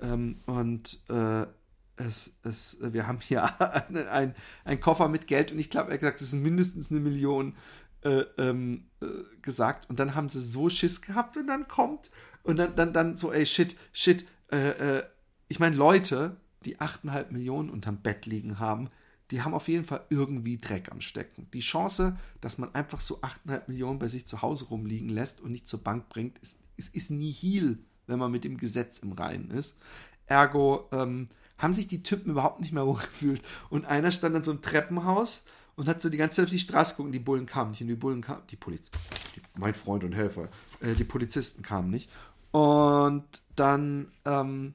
[0.00, 1.46] Ähm, und äh,
[1.96, 3.60] es, es, wir haben hier
[4.10, 7.00] ein, ein Koffer mit Geld und ich glaube, er hat gesagt, das sind mindestens eine
[7.00, 7.54] Million
[8.02, 9.06] äh, ähm, äh,
[9.42, 9.88] gesagt.
[9.88, 12.10] Und dann haben sie so Schiss gehabt und dann kommt
[12.42, 14.26] und dann, dann, dann so, ey, shit, shit.
[14.52, 15.02] Äh, äh,
[15.48, 18.90] ich meine, Leute, die 8,5 Millionen unterm Bett liegen haben,
[19.30, 21.48] die haben auf jeden Fall irgendwie Dreck am Stecken.
[21.52, 25.50] Die Chance, dass man einfach so 8,5 Millionen bei sich zu Hause rumliegen lässt und
[25.50, 29.50] nicht zur Bank bringt, ist, ist, ist nihil, wenn man mit dem Gesetz im Reinen
[29.50, 29.78] ist.
[30.26, 33.42] Ergo ähm, haben sich die Typen überhaupt nicht mehr wohlgefühlt.
[33.70, 35.44] Und einer stand an so einem Treppenhaus
[35.76, 37.82] und hat so die ganze Zeit auf die Straße geguckt und die Bullen kamen nicht.
[37.82, 38.90] Und die Bullen kamen, die Polizei,
[39.56, 40.48] mein Freund und Helfer,
[40.80, 42.10] äh, die Polizisten kamen nicht.
[42.52, 43.24] Und
[43.56, 44.74] dann, ähm,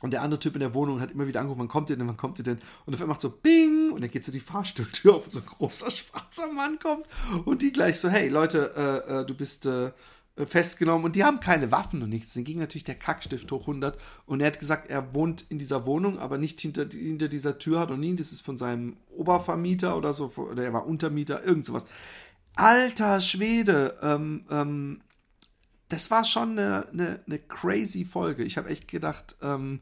[0.00, 2.08] und der andere Typ in der Wohnung hat immer wieder angerufen, wann kommt ihr denn,
[2.08, 2.58] wann kommt ihr denn?
[2.84, 5.40] Und auf einmal macht so Bing und dann geht so die Fahrstuhltür auf und so
[5.40, 7.06] ein großer schwarzer Mann kommt
[7.44, 9.92] und die gleich so, hey Leute, äh, äh, du bist äh,
[10.44, 12.34] festgenommen und die haben keine Waffen und nichts.
[12.34, 15.86] Dann ging natürlich der Kackstift hoch 100 und er hat gesagt, er wohnt in dieser
[15.86, 19.96] Wohnung, aber nicht hinter, hinter dieser Tür hat und nie, das ist von seinem Obervermieter
[19.96, 21.86] oder so, oder er war Untermieter, irgend sowas.
[22.54, 25.00] Alter Schwede, ähm, ähm,
[25.88, 28.44] das war schon eine, eine, eine crazy Folge.
[28.44, 29.80] Ich habe echt gedacht, ähm,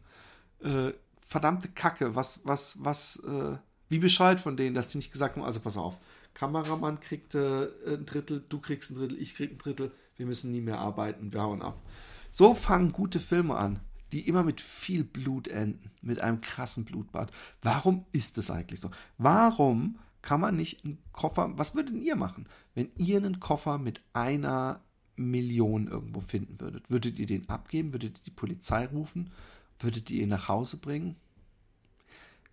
[0.62, 0.93] äh,
[1.27, 3.57] verdammte Kacke, was, was, was, äh,
[3.88, 5.99] wie bescheuert von denen, dass die nicht gesagt haben, also pass auf,
[6.35, 10.53] Kameramann kriegt äh, ein Drittel, du kriegst ein Drittel, ich krieg ein Drittel, wir müssen
[10.53, 11.83] nie mehr arbeiten, wir hauen ab.
[12.31, 13.81] So fangen gute Filme an,
[14.12, 17.33] die immer mit viel Blut enden, mit einem krassen Blutbad.
[17.62, 18.90] Warum ist das eigentlich so?
[19.18, 24.03] Warum kann man nicht einen Koffer, was würdet ihr machen, wenn ihr einen Koffer mit
[24.12, 24.81] einer
[25.16, 26.90] Million irgendwo finden würdet?
[26.90, 27.92] Würdet ihr den abgeben?
[27.92, 29.31] Würdet ihr die Polizei rufen?
[29.79, 31.16] Würdet ihr ihn nach Hause bringen?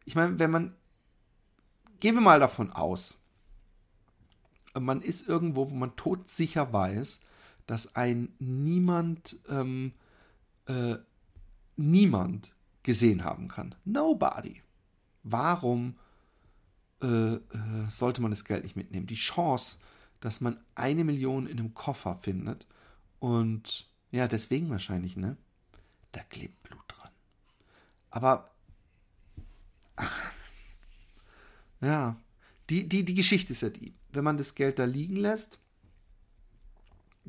[0.06, 0.76] Ich meine, wenn man,
[2.00, 3.22] gehen wir mal davon aus,
[4.80, 7.22] man ist irgendwo, wo man todsicher weiß,
[7.68, 9.94] dass ein niemand, ähm,
[10.68, 10.96] äh,
[11.76, 13.76] niemand gesehen haben kann.
[13.86, 14.62] Nobody.
[15.24, 15.96] Warum
[17.02, 17.40] äh, äh,
[17.88, 19.08] sollte man das Geld nicht mitnehmen?
[19.08, 19.80] Die Chance,
[20.20, 22.68] dass man eine Million in einem Koffer findet
[23.20, 25.38] und ja, deswegen wahrscheinlich, ne?
[26.12, 27.12] Da klebt Blut dran.
[28.10, 28.52] Aber
[29.96, 30.32] ach,
[31.80, 32.18] ja,
[32.70, 35.60] die, die, die Geschichte ist ja die, wenn man das Geld da liegen lässt,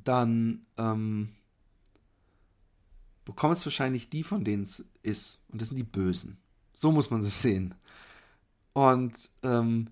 [0.04, 1.30] dann ähm,
[3.24, 5.40] bekommen es wahrscheinlich die, von denen es ist.
[5.48, 6.38] Und das sind die Bösen.
[6.72, 7.74] So muss man es sehen.
[8.72, 9.90] Und ähm,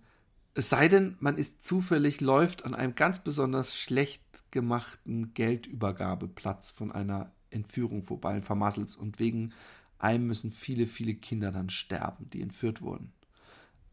[0.55, 6.91] es sei denn, man ist zufällig, läuft an einem ganz besonders schlecht gemachten Geldübergabeplatz von
[6.91, 9.53] einer Entführung vorbei und vermasselt und wegen
[9.99, 13.13] einem müssen viele, viele Kinder dann sterben, die entführt wurden.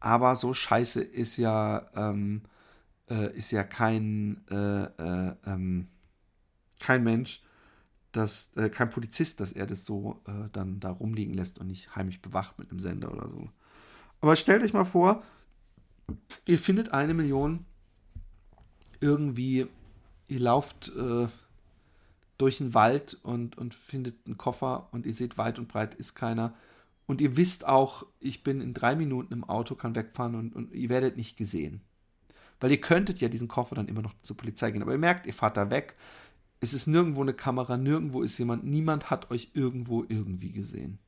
[0.00, 2.42] Aber so scheiße ist ja, ähm,
[3.10, 5.88] äh, ist ja kein, äh, äh, ähm,
[6.78, 7.42] kein Mensch,
[8.12, 11.94] dass, äh, kein Polizist, dass er das so äh, dann da rumliegen lässt und nicht
[11.94, 13.48] heimlich bewacht mit einem Sender oder so.
[14.20, 15.22] Aber stellt euch mal vor,
[16.46, 17.64] ihr findet eine Million
[19.00, 19.66] irgendwie,
[20.26, 21.28] ihr lauft äh,
[22.38, 26.14] durch den Wald und, und findet einen Koffer und ihr seht weit und breit ist
[26.14, 26.54] keiner.
[27.06, 30.72] Und ihr wisst auch, ich bin in drei Minuten im Auto, kann wegfahren und, und
[30.72, 31.80] ihr werdet nicht gesehen.
[32.60, 34.82] Weil ihr könntet ja diesen Koffer dann immer noch zur Polizei gehen.
[34.82, 35.94] Aber ihr merkt, ihr fahrt da weg.
[36.60, 40.98] Es ist nirgendwo eine Kamera, nirgendwo ist jemand, niemand hat euch irgendwo irgendwie gesehen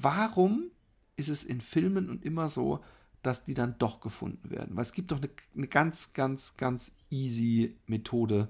[0.00, 0.70] warum
[1.16, 2.82] ist es in Filmen und immer so,
[3.22, 4.76] dass die dann doch gefunden werden?
[4.76, 8.48] Weil es gibt doch eine, eine ganz, ganz, ganz easy Methode.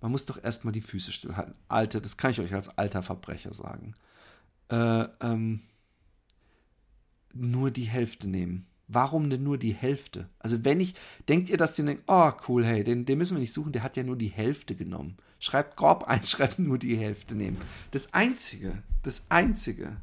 [0.00, 1.54] Man muss doch erstmal die Füße stillhalten.
[1.68, 3.94] Alter, das kann ich euch als alter Verbrecher sagen.
[4.68, 5.62] Äh, ähm,
[7.32, 8.66] nur die Hälfte nehmen.
[8.92, 10.28] Warum denn nur die Hälfte?
[10.40, 10.96] Also wenn ich,
[11.28, 13.84] denkt ihr, dass die denken, oh cool, hey, den, den müssen wir nicht suchen, der
[13.84, 15.16] hat ja nur die Hälfte genommen.
[15.38, 17.58] Schreibt grob ein, schreibt nur die Hälfte nehmen.
[17.92, 19.96] Das Einzige, das Einzige,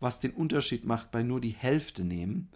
[0.00, 2.48] was den Unterschied macht bei nur die Hälfte nehmen,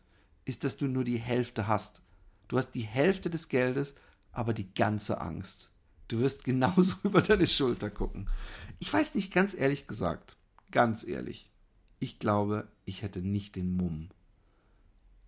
[0.47, 2.01] ist, dass du nur die Hälfte hast.
[2.49, 3.97] Du hast die Hälfte des Geldes,
[4.33, 5.71] aber die ganze Angst.
[6.09, 8.31] Du wirst genauso über deine Schulter gucken.
[8.79, 10.39] Ich weiß nicht, ganz ehrlich gesagt,
[10.71, 11.51] ganz ehrlich,
[11.99, 14.09] ich glaube, ich hätte nicht den Mumm,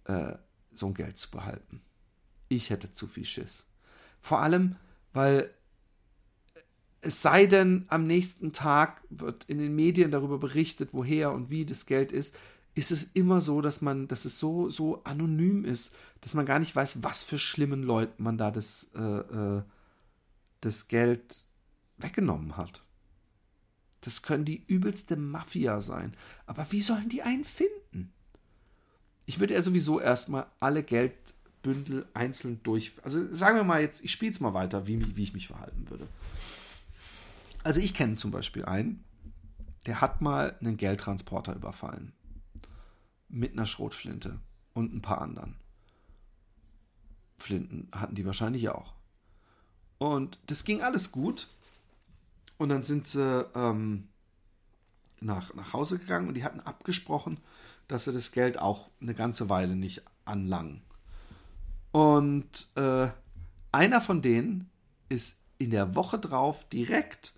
[0.05, 0.35] äh,
[0.73, 1.83] so ein Geld zu behalten.
[2.49, 3.67] Ich hätte zu viel Schiss.
[4.21, 4.77] Vor allem,
[5.13, 5.51] weil
[7.01, 11.67] es sei denn, am nächsten Tag wird in den Medien darüber berichtet, woher und wie
[11.67, 12.39] das Geld ist,
[12.75, 16.59] ist es immer so, dass man, dass es so, so anonym ist, dass man gar
[16.59, 19.63] nicht weiß, was für schlimmen Leuten man da das, äh, äh,
[20.61, 21.47] das Geld
[21.99, 22.83] weggenommen hat.
[24.01, 26.17] Das können die übelste Mafia sein.
[26.47, 28.13] Aber wie sollen die einen finden?
[29.27, 32.93] Ich würde ja sowieso erstmal alle Geldbündel einzeln durch.
[33.03, 35.89] Also sagen wir mal jetzt, ich spiele es mal weiter, wie, wie ich mich verhalten
[35.89, 36.07] würde.
[37.65, 39.05] Also ich kenne zum Beispiel einen,
[39.87, 42.13] der hat mal einen Geldtransporter überfallen.
[43.29, 44.39] Mit einer Schrotflinte
[44.75, 45.57] und ein paar anderen.
[47.39, 48.95] Flinten hatten die wahrscheinlich auch.
[49.99, 51.49] Und das ging alles gut.
[52.59, 54.09] Und dann sind sie ähm,
[55.21, 57.39] nach, nach Hause gegangen und die hatten abgesprochen,
[57.89, 60.83] dass sie das Geld auch eine ganze Weile nicht anlangen.
[61.91, 63.09] Und äh,
[63.71, 64.71] einer von denen
[65.09, 67.35] ist in der Woche drauf direkt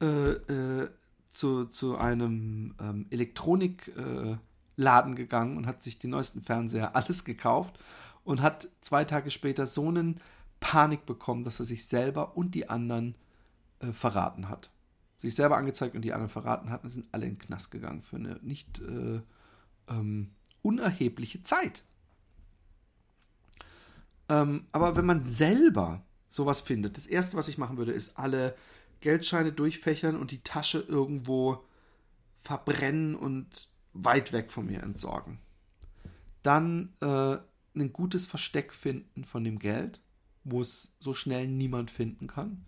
[0.00, 0.90] äh, äh,
[1.28, 7.78] zu, zu einem ähm, Elektronikladen gegangen und hat sich den neuesten Fernseher alles gekauft
[8.24, 10.20] und hat zwei Tage später so einen
[10.60, 13.16] Panik bekommen, dass er sich selber und die anderen
[13.80, 14.70] äh, verraten hat.
[15.16, 18.02] Sich selber angezeigt und die anderen verraten hat und sind alle in den Knast gegangen
[18.02, 19.20] für eine nicht äh,
[19.92, 20.30] ähm,
[20.62, 21.84] unerhebliche Zeit.
[24.28, 28.54] Ähm, aber wenn man selber sowas findet, das erste, was ich machen würde, ist alle
[29.00, 31.64] Geldscheine durchfächern und die Tasche irgendwo
[32.38, 35.38] verbrennen und weit weg von mir entsorgen.
[36.42, 37.36] Dann äh,
[37.74, 40.00] ein gutes Versteck finden von dem Geld,
[40.44, 42.64] wo es so schnell niemand finden kann.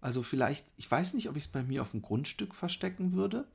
[0.00, 3.46] Also vielleicht, ich weiß nicht, ob ich es bei mir auf dem Grundstück verstecken würde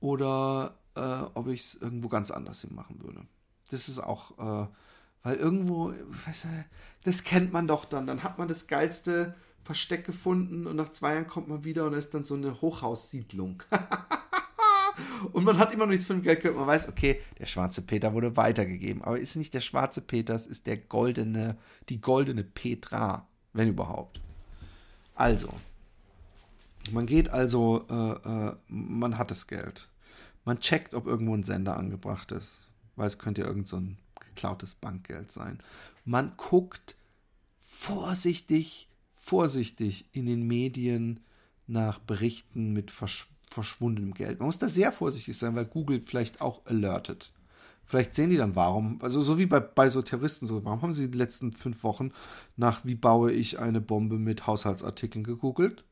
[0.00, 3.26] oder äh, ob ich es irgendwo ganz anders hin machen würde.
[3.70, 4.68] Das ist auch, äh,
[5.22, 5.92] weil irgendwo,
[6.26, 6.48] weißt du,
[7.04, 8.06] das kennt man doch dann.
[8.06, 9.34] Dann hat man das geilste
[9.64, 13.62] Versteck gefunden und nach zwei Jahren kommt man wieder und ist dann so eine Hochhaussiedlung.
[15.32, 16.56] und man hat immer noch nichts von dem Geld gehört.
[16.56, 19.02] Man weiß, okay, der schwarze Peter wurde weitergegeben.
[19.02, 21.56] Aber ist nicht der schwarze Peter, es ist der goldene,
[21.88, 24.20] die goldene Petra, wenn überhaupt.
[25.14, 25.48] Also,
[26.92, 29.88] man geht also, äh, äh, man hat das Geld.
[30.46, 33.98] Man checkt, ob irgendwo ein Sender angebracht ist, weil es könnte ja irgend so ein
[34.20, 35.58] geklautes Bankgeld sein.
[36.04, 36.96] Man guckt
[37.58, 41.20] vorsichtig, vorsichtig in den Medien
[41.66, 44.40] nach Berichten mit versch verschwundenem Geld.
[44.40, 47.32] Man muss da sehr vorsichtig sein, weil Google vielleicht auch alertet.
[47.84, 50.92] Vielleicht sehen die dann, warum, also so wie bei, bei so Terroristen, so, warum haben
[50.92, 52.10] sie die letzten fünf Wochen
[52.56, 55.84] nach wie baue ich eine Bombe mit Haushaltsartikeln gegoogelt?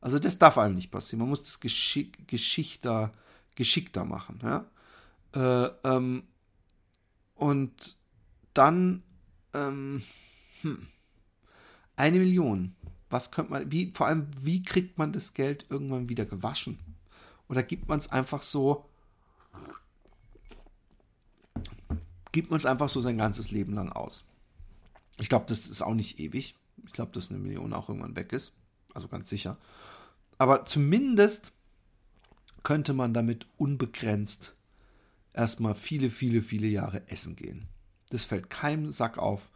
[0.00, 1.20] Also das darf einem nicht passieren.
[1.20, 3.12] Man muss das geschick, geschickter,
[3.56, 4.38] geschickter machen.
[4.42, 4.66] Ja?
[5.34, 6.22] Äh, ähm,
[7.34, 7.96] und
[8.54, 9.02] dann
[9.52, 10.02] ähm,
[10.62, 10.86] hm,
[11.96, 12.76] eine Million.
[13.10, 16.78] Was könnte man, wie, vor allem, wie kriegt man das Geld irgendwann wieder gewaschen?
[17.48, 18.88] Oder gibt man es einfach so,
[22.32, 24.26] gibt man es einfach so sein ganzes Leben lang aus?
[25.18, 26.56] Ich glaube, das ist auch nicht ewig.
[26.84, 28.52] Ich glaube, dass eine Million auch irgendwann weg ist.
[28.94, 29.56] Also ganz sicher.
[30.38, 31.52] Aber zumindest
[32.66, 34.56] könnte man damit unbegrenzt
[35.32, 37.68] erstmal viele, viele, viele Jahre essen gehen.
[38.10, 39.50] Das fällt keinem Sack auf.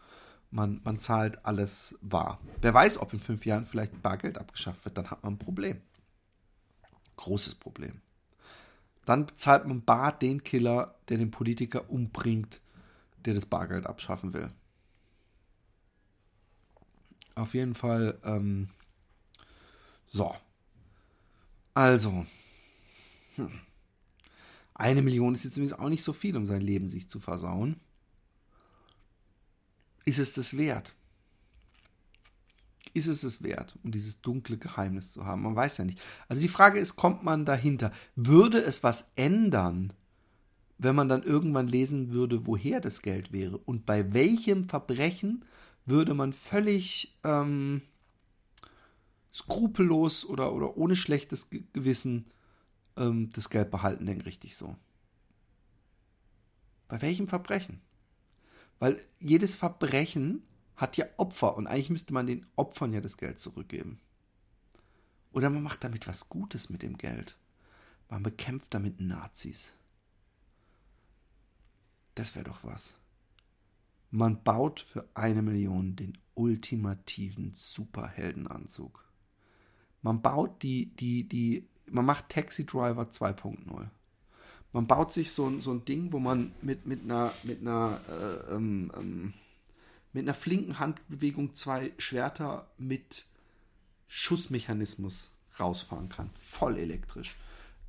[0.52, 2.38] Man, man zahlt alles bar.
[2.60, 5.80] Wer weiß, ob in fünf Jahren vielleicht Bargeld abgeschafft wird, dann hat man ein Problem.
[7.16, 8.00] Großes Problem.
[9.06, 12.60] Dann zahlt man bar den Killer, der den Politiker umbringt,
[13.24, 14.52] der das Bargeld abschaffen will.
[17.34, 18.68] Auf jeden Fall, ähm,
[20.06, 20.32] so.
[21.74, 22.24] Also,
[23.48, 23.60] hm.
[24.74, 27.76] eine Million ist jetzt übrigens auch nicht so viel, um sein Leben sich zu versauen.
[30.04, 30.94] Ist es das wert?
[32.92, 35.42] Ist es es wert, um dieses dunkle Geheimnis zu haben?
[35.42, 36.00] Man weiß ja nicht.
[36.28, 37.92] Also die Frage ist, kommt man dahinter?
[38.16, 39.92] Würde es was ändern,
[40.78, 43.58] wenn man dann irgendwann lesen würde, woher das Geld wäre?
[43.58, 45.44] Und bei welchem Verbrechen
[45.86, 47.82] würde man völlig ähm,
[49.32, 52.26] skrupellos oder, oder ohne schlechtes Gewissen
[53.00, 54.76] ähm, das Geld behalten, denn richtig so.
[56.86, 57.80] Bei welchem Verbrechen?
[58.78, 60.42] Weil jedes Verbrechen
[60.76, 64.00] hat ja Opfer und eigentlich müsste man den Opfern ja das Geld zurückgeben.
[65.32, 67.36] Oder man macht damit was Gutes mit dem Geld.
[68.08, 69.76] Man bekämpft damit Nazis.
[72.14, 72.96] Das wäre doch was.
[74.10, 79.04] Man baut für eine Million den ultimativen Superheldenanzug.
[80.02, 83.88] Man baut die, die, die, man macht Taxi Driver 2.0.
[84.72, 88.54] Man baut sich so, so ein Ding, wo man mit, mit einer, mit einer, äh,
[88.54, 89.34] ähm, ähm,
[90.12, 93.26] mit einer flinken Handbewegung zwei Schwerter mit
[94.06, 96.30] Schussmechanismus rausfahren kann.
[96.34, 97.36] Voll elektrisch.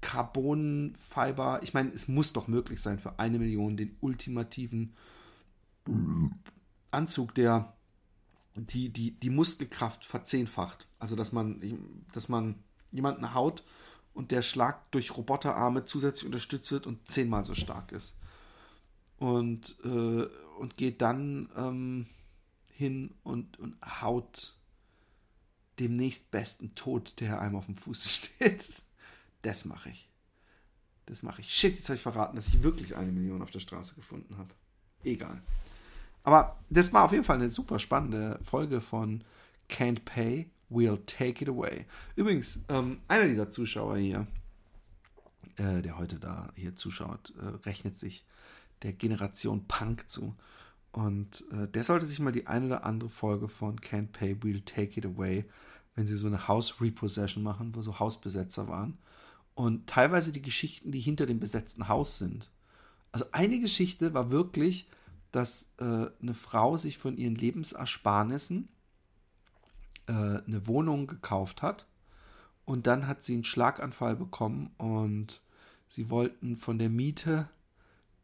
[0.01, 4.95] Carbonfiber, ich meine, es muss doch möglich sein für eine Million den ultimativen
[6.89, 7.73] Anzug, der
[8.55, 10.87] die, die, die Muskelkraft verzehnfacht.
[10.99, 11.61] Also, dass man,
[12.13, 12.55] dass man
[12.91, 13.63] jemanden haut
[14.13, 18.15] und der Schlag durch Roboterarme zusätzlich unterstützt wird und zehnmal so stark ist.
[19.17, 20.27] Und, äh,
[20.59, 22.07] und geht dann ähm,
[22.69, 24.55] hin und, und haut
[25.79, 28.83] dem nächstbesten Tod, der einem auf dem Fuß steht.
[29.41, 30.09] Das mache ich.
[31.05, 31.53] Das mache ich.
[31.53, 34.53] Shit, jetzt habe ich verraten, dass ich wirklich eine Million auf der Straße gefunden habe.
[35.03, 35.41] Egal.
[36.23, 39.23] Aber das war auf jeden Fall eine super spannende Folge von
[39.69, 41.85] Can't Pay, We'll Take It Away.
[42.15, 44.25] Übrigens, ähm, einer dieser Zuschauer hier,
[45.57, 48.25] äh, der heute da hier zuschaut, äh, rechnet sich
[48.81, 50.35] der Generation Punk zu.
[50.91, 54.65] Und äh, der sollte sich mal die eine oder andere Folge von Can't Pay, We'll
[54.65, 55.45] Take It Away,
[55.95, 58.97] wenn sie so eine House Repossession machen, wo so Hausbesetzer waren.
[59.53, 62.49] Und teilweise die Geschichten, die hinter dem besetzten Haus sind.
[63.11, 64.87] Also eine Geschichte war wirklich,
[65.31, 68.69] dass äh, eine Frau sich von ihren Lebensersparnissen
[70.07, 71.87] äh, eine Wohnung gekauft hat
[72.65, 75.41] und dann hat sie einen Schlaganfall bekommen und
[75.87, 77.49] sie wollten von der Miete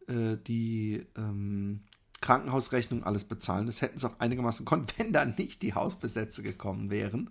[0.08, 1.82] äh, die ähm,
[2.22, 3.66] Krankenhausrechnung alles bezahlen.
[3.66, 7.30] Das hätten sie auch einigermaßen konnten, wenn da nicht die Hausbesetzer gekommen wären.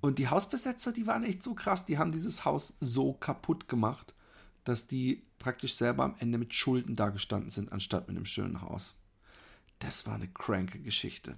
[0.00, 4.14] Und die Hausbesetzer, die waren echt so krass, die haben dieses Haus so kaputt gemacht,
[4.64, 8.96] dass die praktisch selber am Ende mit Schulden dagestanden sind, anstatt mit einem schönen Haus.
[9.78, 11.36] Das war eine cranke Geschichte.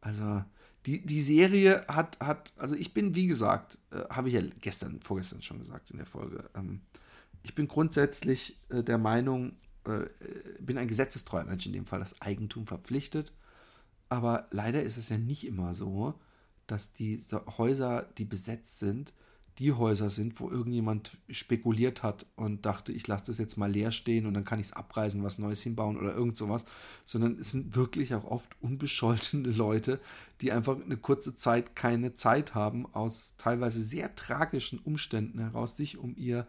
[0.00, 0.44] Also,
[0.86, 5.00] die, die Serie hat, hat, also ich bin, wie gesagt, äh, habe ich ja gestern,
[5.00, 6.80] vorgestern schon gesagt in der Folge, ähm,
[7.42, 10.06] ich bin grundsätzlich äh, der Meinung, äh,
[10.60, 13.32] bin ein gesetzestreuer Mensch in dem Fall, das Eigentum verpflichtet.
[14.08, 16.14] Aber leider ist es ja nicht immer so,
[16.68, 17.20] dass die
[17.58, 19.12] Häuser, die besetzt sind,
[19.58, 23.90] die Häuser sind, wo irgendjemand spekuliert hat und dachte, ich lasse das jetzt mal leer
[23.90, 26.66] stehen und dann kann ich es abreißen, was Neues hinbauen oder irgend sowas,
[27.04, 29.98] sondern es sind wirklich auch oft unbescholtene Leute,
[30.42, 35.96] die einfach eine kurze Zeit keine Zeit haben, aus teilweise sehr tragischen Umständen heraus, sich
[35.98, 36.46] um ihr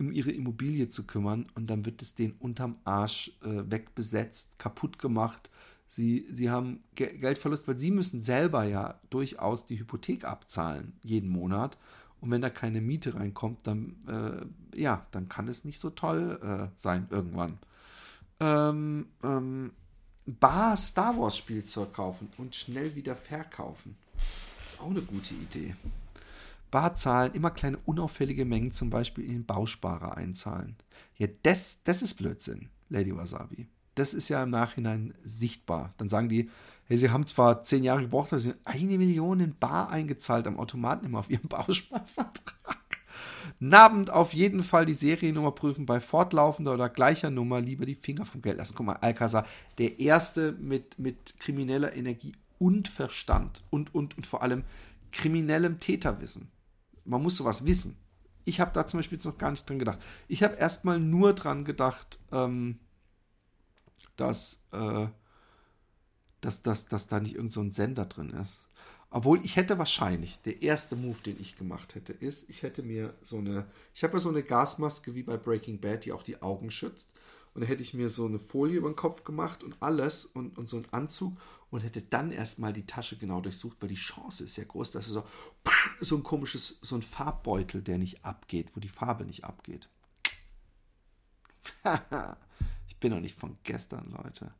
[0.00, 1.46] um ihre Immobilie zu kümmern.
[1.54, 5.50] Und dann wird es denen unterm Arsch äh, wegbesetzt, kaputt gemacht.
[5.86, 11.28] Sie, sie haben Ge Geldverlust, weil sie müssen selber ja durchaus die Hypothek abzahlen jeden
[11.28, 11.76] Monat
[12.20, 16.38] und wenn da keine Miete reinkommt, dann, äh, ja, dann kann es nicht so toll
[16.42, 17.58] äh, sein irgendwann.
[18.40, 19.72] Ähm, ähm,
[20.26, 23.96] Bar Star Wars Spielzeug kaufen und schnell wieder verkaufen.
[24.64, 25.74] Ist auch eine gute Idee.
[26.70, 30.76] Bar zahlen, immer kleine unauffällige Mengen zum Beispiel in den Bausparer einzahlen.
[31.16, 33.66] Ja, das, das ist Blödsinn, Lady Wasabi.
[33.94, 35.94] Das ist ja im Nachhinein sichtbar.
[35.96, 36.50] Dann sagen die,
[36.86, 40.46] hey, sie haben zwar zehn Jahre gebraucht, aber sie haben eine Million in Bar eingezahlt
[40.46, 42.78] am Automaten immer auf ihrem Bausparvertrag.
[43.58, 48.24] Nabend auf jeden Fall die Seriennummer prüfen, bei fortlaufender oder gleicher Nummer lieber die Finger
[48.24, 48.74] vom Geld lassen.
[48.74, 49.46] Guck mal, Alcazar,
[49.78, 54.64] der erste mit, mit krimineller Energie und Verstand und, und, und vor allem
[55.12, 56.48] kriminellem Täterwissen.
[57.04, 57.96] Man muss sowas wissen.
[58.44, 59.98] Ich habe da zum Beispiel jetzt noch gar nicht dran gedacht.
[60.28, 62.78] Ich habe erstmal nur dran gedacht, ähm,
[64.20, 65.08] dass äh,
[66.40, 68.66] dass, dass, dass da nicht irgend so ein Sender drin ist.
[69.10, 73.14] Obwohl ich hätte wahrscheinlich, der erste Move, den ich gemacht hätte, ist, ich hätte mir
[73.22, 76.40] so eine, ich habe ja so eine Gasmaske wie bei Breaking Bad, die auch die
[76.42, 77.08] Augen schützt.
[77.52, 80.56] Und da hätte ich mir so eine Folie über den Kopf gemacht und alles und,
[80.56, 81.36] und so einen Anzug
[81.70, 85.08] und hätte dann erstmal die Tasche genau durchsucht, weil die Chance ist ja groß, dass
[85.08, 85.24] es so,
[85.98, 89.88] so ein komisches, so ein Farbbeutel, der nicht abgeht, wo die Farbe nicht abgeht.
[93.00, 94.52] bin noch nicht von gestern, Leute.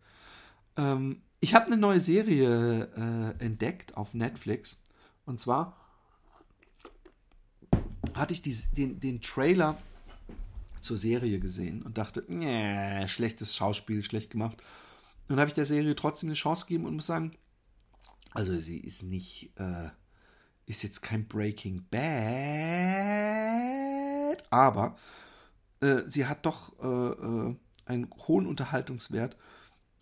[0.76, 4.78] Ähm, ich habe eine neue Serie äh, entdeckt auf Netflix.
[5.24, 5.76] Und zwar
[8.14, 9.76] hatte ich die, den, den Trailer
[10.80, 12.24] zur Serie gesehen und dachte,
[13.06, 14.62] schlechtes Schauspiel, schlecht gemacht.
[15.28, 17.36] Und dann habe ich der Serie trotzdem eine Chance gegeben und muss sagen,
[18.32, 19.90] also sie ist nicht, äh,
[20.66, 22.00] ist jetzt kein Breaking Bad,
[24.50, 24.96] aber
[25.80, 27.54] äh, sie hat doch äh, äh
[27.90, 29.36] einen hohen Unterhaltungswert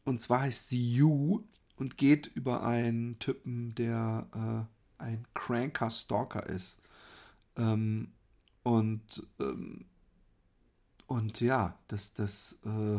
[0.04, 1.44] und zwar heißt sie You
[1.76, 4.26] und geht über einen Typen, der
[4.98, 6.78] äh, ein cranker Stalker ist.
[7.56, 8.12] Ähm,
[8.62, 9.86] und, ähm,
[11.06, 12.96] und ja, das, das äh,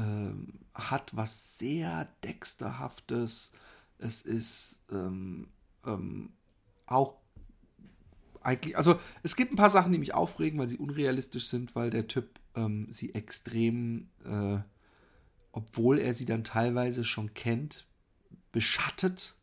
[0.00, 0.34] äh,
[0.74, 3.52] hat was sehr Dexterhaftes.
[3.98, 5.48] Es ist ähm,
[5.84, 6.32] ähm,
[6.86, 7.16] auch
[8.40, 11.90] eigentlich, also es gibt ein paar Sachen, die mich aufregen, weil sie unrealistisch sind, weil
[11.90, 14.58] der Typ ähm, sie extrem äh,
[15.56, 17.86] obwohl er sie dann teilweise schon kennt,
[18.52, 19.34] beschattet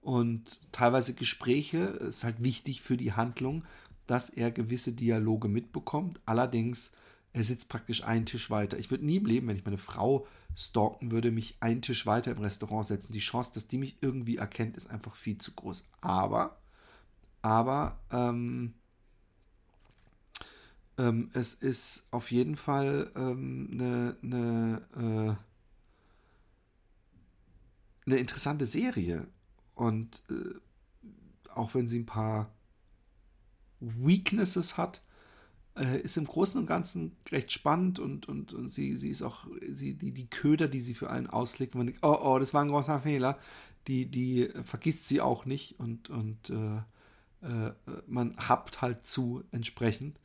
[0.00, 1.98] und teilweise Gespräche.
[2.00, 3.62] Es ist halt wichtig für die Handlung,
[4.06, 6.20] dass er gewisse Dialoge mitbekommt.
[6.24, 6.92] Allerdings,
[7.34, 8.78] er sitzt praktisch einen Tisch weiter.
[8.78, 10.26] Ich würde nie im Leben, wenn ich meine Frau
[10.56, 13.12] stalken würde, mich einen Tisch weiter im Restaurant setzen.
[13.12, 15.84] Die Chance, dass die mich irgendwie erkennt, ist einfach viel zu groß.
[16.00, 16.56] Aber,
[17.42, 18.72] aber, ähm,
[21.02, 25.34] ähm, es ist auf jeden Fall ähm, eine, eine, äh,
[28.06, 29.26] eine interessante Serie.
[29.74, 30.54] Und äh,
[31.50, 32.52] auch wenn sie ein paar
[33.80, 35.02] Weaknesses hat,
[35.76, 39.48] äh, ist im Großen und Ganzen recht spannend und, und, und sie, sie ist auch,
[39.68, 42.62] sie, die, die Köder, die sie für einen auslegt, man denkt, oh, oh, das war
[42.62, 43.38] ein großer Fehler,
[43.88, 46.76] die, die vergisst sie auch nicht und, und äh,
[47.44, 47.72] äh
[48.06, 50.16] man habt halt zu entsprechend.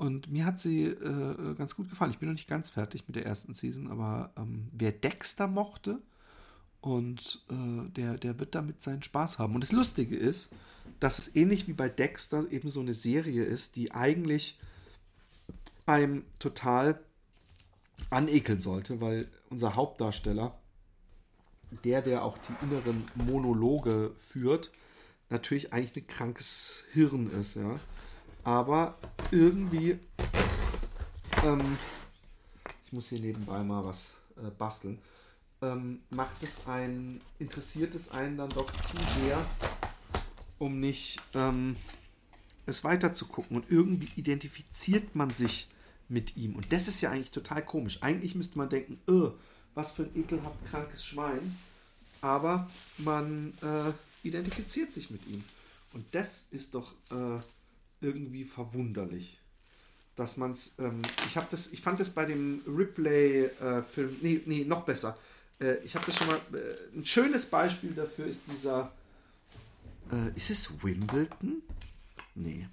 [0.00, 2.10] Und mir hat sie äh, ganz gut gefallen.
[2.10, 6.00] Ich bin noch nicht ganz fertig mit der ersten Season, aber ähm, wer Dexter mochte
[6.80, 9.54] und äh, der, der wird damit seinen Spaß haben.
[9.54, 10.54] Und das Lustige ist,
[11.00, 14.58] dass es ähnlich wie bei Dexter eben so eine Serie ist, die eigentlich
[15.84, 16.98] einem total
[18.08, 20.58] anekeln sollte, weil unser Hauptdarsteller,
[21.84, 24.70] der, der auch die inneren Monologe führt,
[25.28, 27.78] natürlich eigentlich ein krankes Hirn ist, ja
[28.44, 28.98] aber
[29.30, 29.98] irgendwie.
[31.44, 31.78] Ähm,
[32.84, 34.98] ich muss hier nebenbei mal was äh, basteln.
[35.62, 39.38] Ähm, macht es einen, interessiert es einen dann doch zu sehr,
[40.58, 41.76] um nicht ähm,
[42.66, 43.56] es weiter zu gucken.
[43.56, 45.68] Und irgendwie identifiziert man sich
[46.08, 46.56] mit ihm.
[46.56, 48.02] Und das ist ja eigentlich total komisch.
[48.02, 49.30] Eigentlich müsste man denken, öh,
[49.74, 51.56] was für ein ekelhaft krankes Schwein.
[52.20, 52.68] Aber
[52.98, 53.92] man äh,
[54.26, 55.44] identifiziert sich mit ihm.
[55.92, 57.40] Und das ist doch äh,
[58.00, 59.38] irgendwie verwunderlich.
[60.16, 64.40] Dass man es, ähm, ich habe das, ich fand das bei dem Ripley-Film, äh, nee,
[64.44, 65.16] nee, noch besser.
[65.60, 68.92] Äh, ich habe das schon mal, äh, ein schönes Beispiel dafür ist dieser,
[70.12, 71.62] äh, ist es Wimbledon?
[72.34, 72.66] Nee.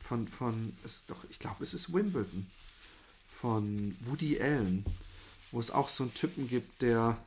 [0.00, 2.46] Von, von, ist doch, ich glaube, es ist Wimbledon.
[3.28, 4.84] Von Woody Allen.
[5.52, 7.18] Wo es auch so einen Typen gibt, der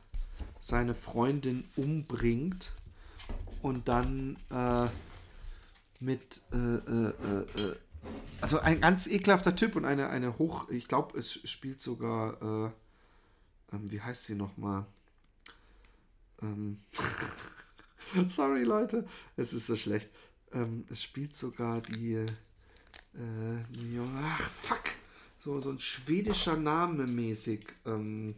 [0.60, 2.70] seine Freundin umbringt
[3.62, 4.88] und dann äh,
[6.00, 7.76] mit, äh, äh, äh, äh
[8.40, 12.70] also ein ganz ekelhafter Typ und eine, eine hoch, ich glaube, es spielt sogar, äh,
[13.74, 14.86] ähm, wie heißt sie nochmal?
[16.42, 16.80] Ähm,
[18.28, 20.08] sorry Leute, es ist so schlecht.
[20.52, 24.84] Ähm, es spielt sogar die, äh, ach fuck,
[25.38, 27.66] so, so ein schwedischer Name mäßig.
[27.84, 28.34] Ähm,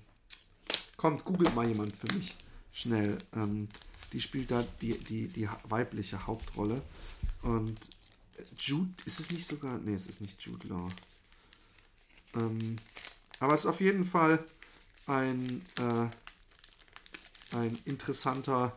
[0.97, 2.37] kommt, googelt mal jemand für mich
[2.73, 3.19] schnell.
[3.35, 3.69] Ähm,
[4.13, 6.83] die spielt da die, die, die weibliche Hauptrolle.
[7.43, 7.91] Und
[8.59, 9.79] Jude, ist es nicht sogar?
[9.79, 10.89] Nee, es ist nicht Jude Law.
[12.35, 12.77] Ähm,
[13.41, 14.43] aber es ist auf jeden Fall
[15.07, 18.77] ein, äh, ein interessanter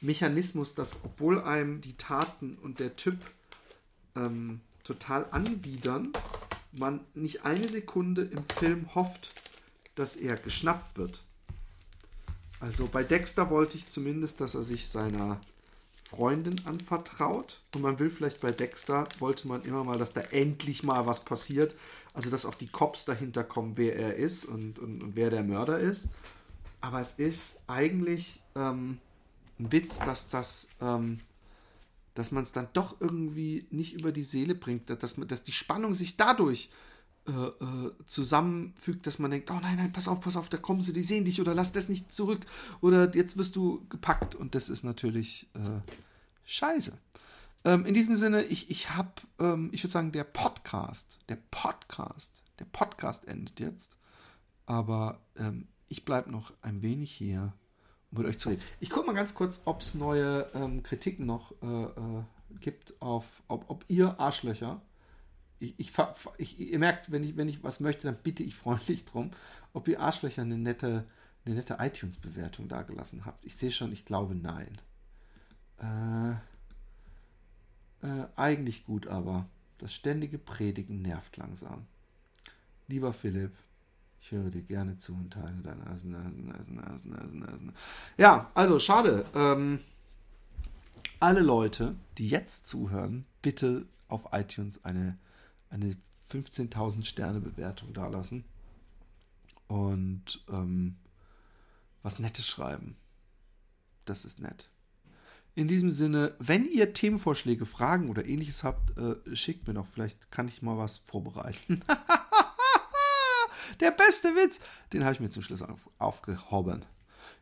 [0.00, 3.18] Mechanismus, dass obwohl einem die Taten und der Typ
[4.14, 6.12] ähm, total anwidern,
[6.72, 9.34] man nicht eine Sekunde im Film hofft,
[9.94, 11.24] dass er geschnappt wird.
[12.60, 15.40] Also bei Dexter wollte ich zumindest, dass er sich seiner
[16.08, 17.60] Freundin anvertraut.
[17.74, 21.24] Und man will vielleicht bei Dexter, wollte man immer mal, dass da endlich mal was
[21.24, 21.76] passiert.
[22.14, 25.42] Also, dass auch die Cops dahinter kommen, wer er ist und, und, und wer der
[25.42, 26.08] Mörder ist.
[26.80, 28.98] Aber es ist eigentlich ähm,
[29.58, 30.68] ein Witz, dass das.
[30.80, 31.20] Ähm,
[32.14, 35.94] dass man es dann doch irgendwie nicht über die Seele bringt, dass, dass die Spannung
[35.94, 36.68] sich dadurch
[37.28, 40.80] äh, äh, zusammenfügt, dass man denkt, oh nein, nein, pass auf, pass auf, da kommen
[40.80, 42.40] sie, die sehen dich oder lass das nicht zurück
[42.80, 45.80] oder jetzt wirst du gepackt und das ist natürlich äh,
[46.44, 46.96] scheiße.
[47.64, 52.42] Ähm, in diesem Sinne, ich, ich habe, ähm, ich würde sagen, der Podcast, der Podcast,
[52.58, 53.98] der Podcast endet jetzt,
[54.64, 57.52] aber ähm, ich bleibe noch ein wenig hier,
[58.10, 58.62] um mit euch zu reden.
[58.80, 62.22] Ich gucke mal ganz kurz, ob es neue ähm, Kritiken noch äh, äh,
[62.60, 64.80] gibt, auf, ob, ob ihr Arschlöcher
[65.60, 65.92] ich, ich,
[66.38, 69.30] ich, ihr merkt, wenn ich, wenn ich was möchte, dann bitte ich freundlich drum,
[69.72, 71.04] ob ihr Arschlöcher eine nette,
[71.44, 73.44] eine nette iTunes-Bewertung dagelassen habt.
[73.44, 74.78] Ich sehe schon, ich glaube nein.
[75.80, 76.32] Äh,
[78.06, 79.46] äh, eigentlich gut, aber
[79.78, 81.86] das ständige Predigen nervt langsam.
[82.86, 83.52] Lieber Philipp,
[84.20, 87.72] ich höre dir gerne zu und teile deine Nasen, Nasen, Nasen, Nasen, Nasen, Nasen.
[88.16, 89.24] Ja, also schade.
[89.34, 89.80] Ähm,
[91.20, 95.18] alle Leute, die jetzt zuhören, bitte auf iTunes eine
[95.70, 95.96] eine
[96.30, 98.44] 15.000 Sterne Bewertung dalassen
[99.66, 100.96] und ähm,
[102.02, 102.96] was Nettes schreiben.
[104.04, 104.70] Das ist nett.
[105.54, 109.86] In diesem Sinne, wenn ihr Themenvorschläge, Fragen oder ähnliches habt, äh, schickt mir doch.
[109.86, 111.82] Vielleicht kann ich mal was vorbereiten.
[113.80, 114.60] Der beste Witz!
[114.92, 116.84] Den habe ich mir zum Schluss auf, aufgehoben.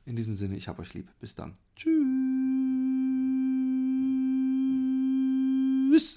[0.06, 1.10] In diesem Sinne, ich habe euch lieb.
[1.20, 1.54] Bis dann.
[1.76, 2.75] Tschüss.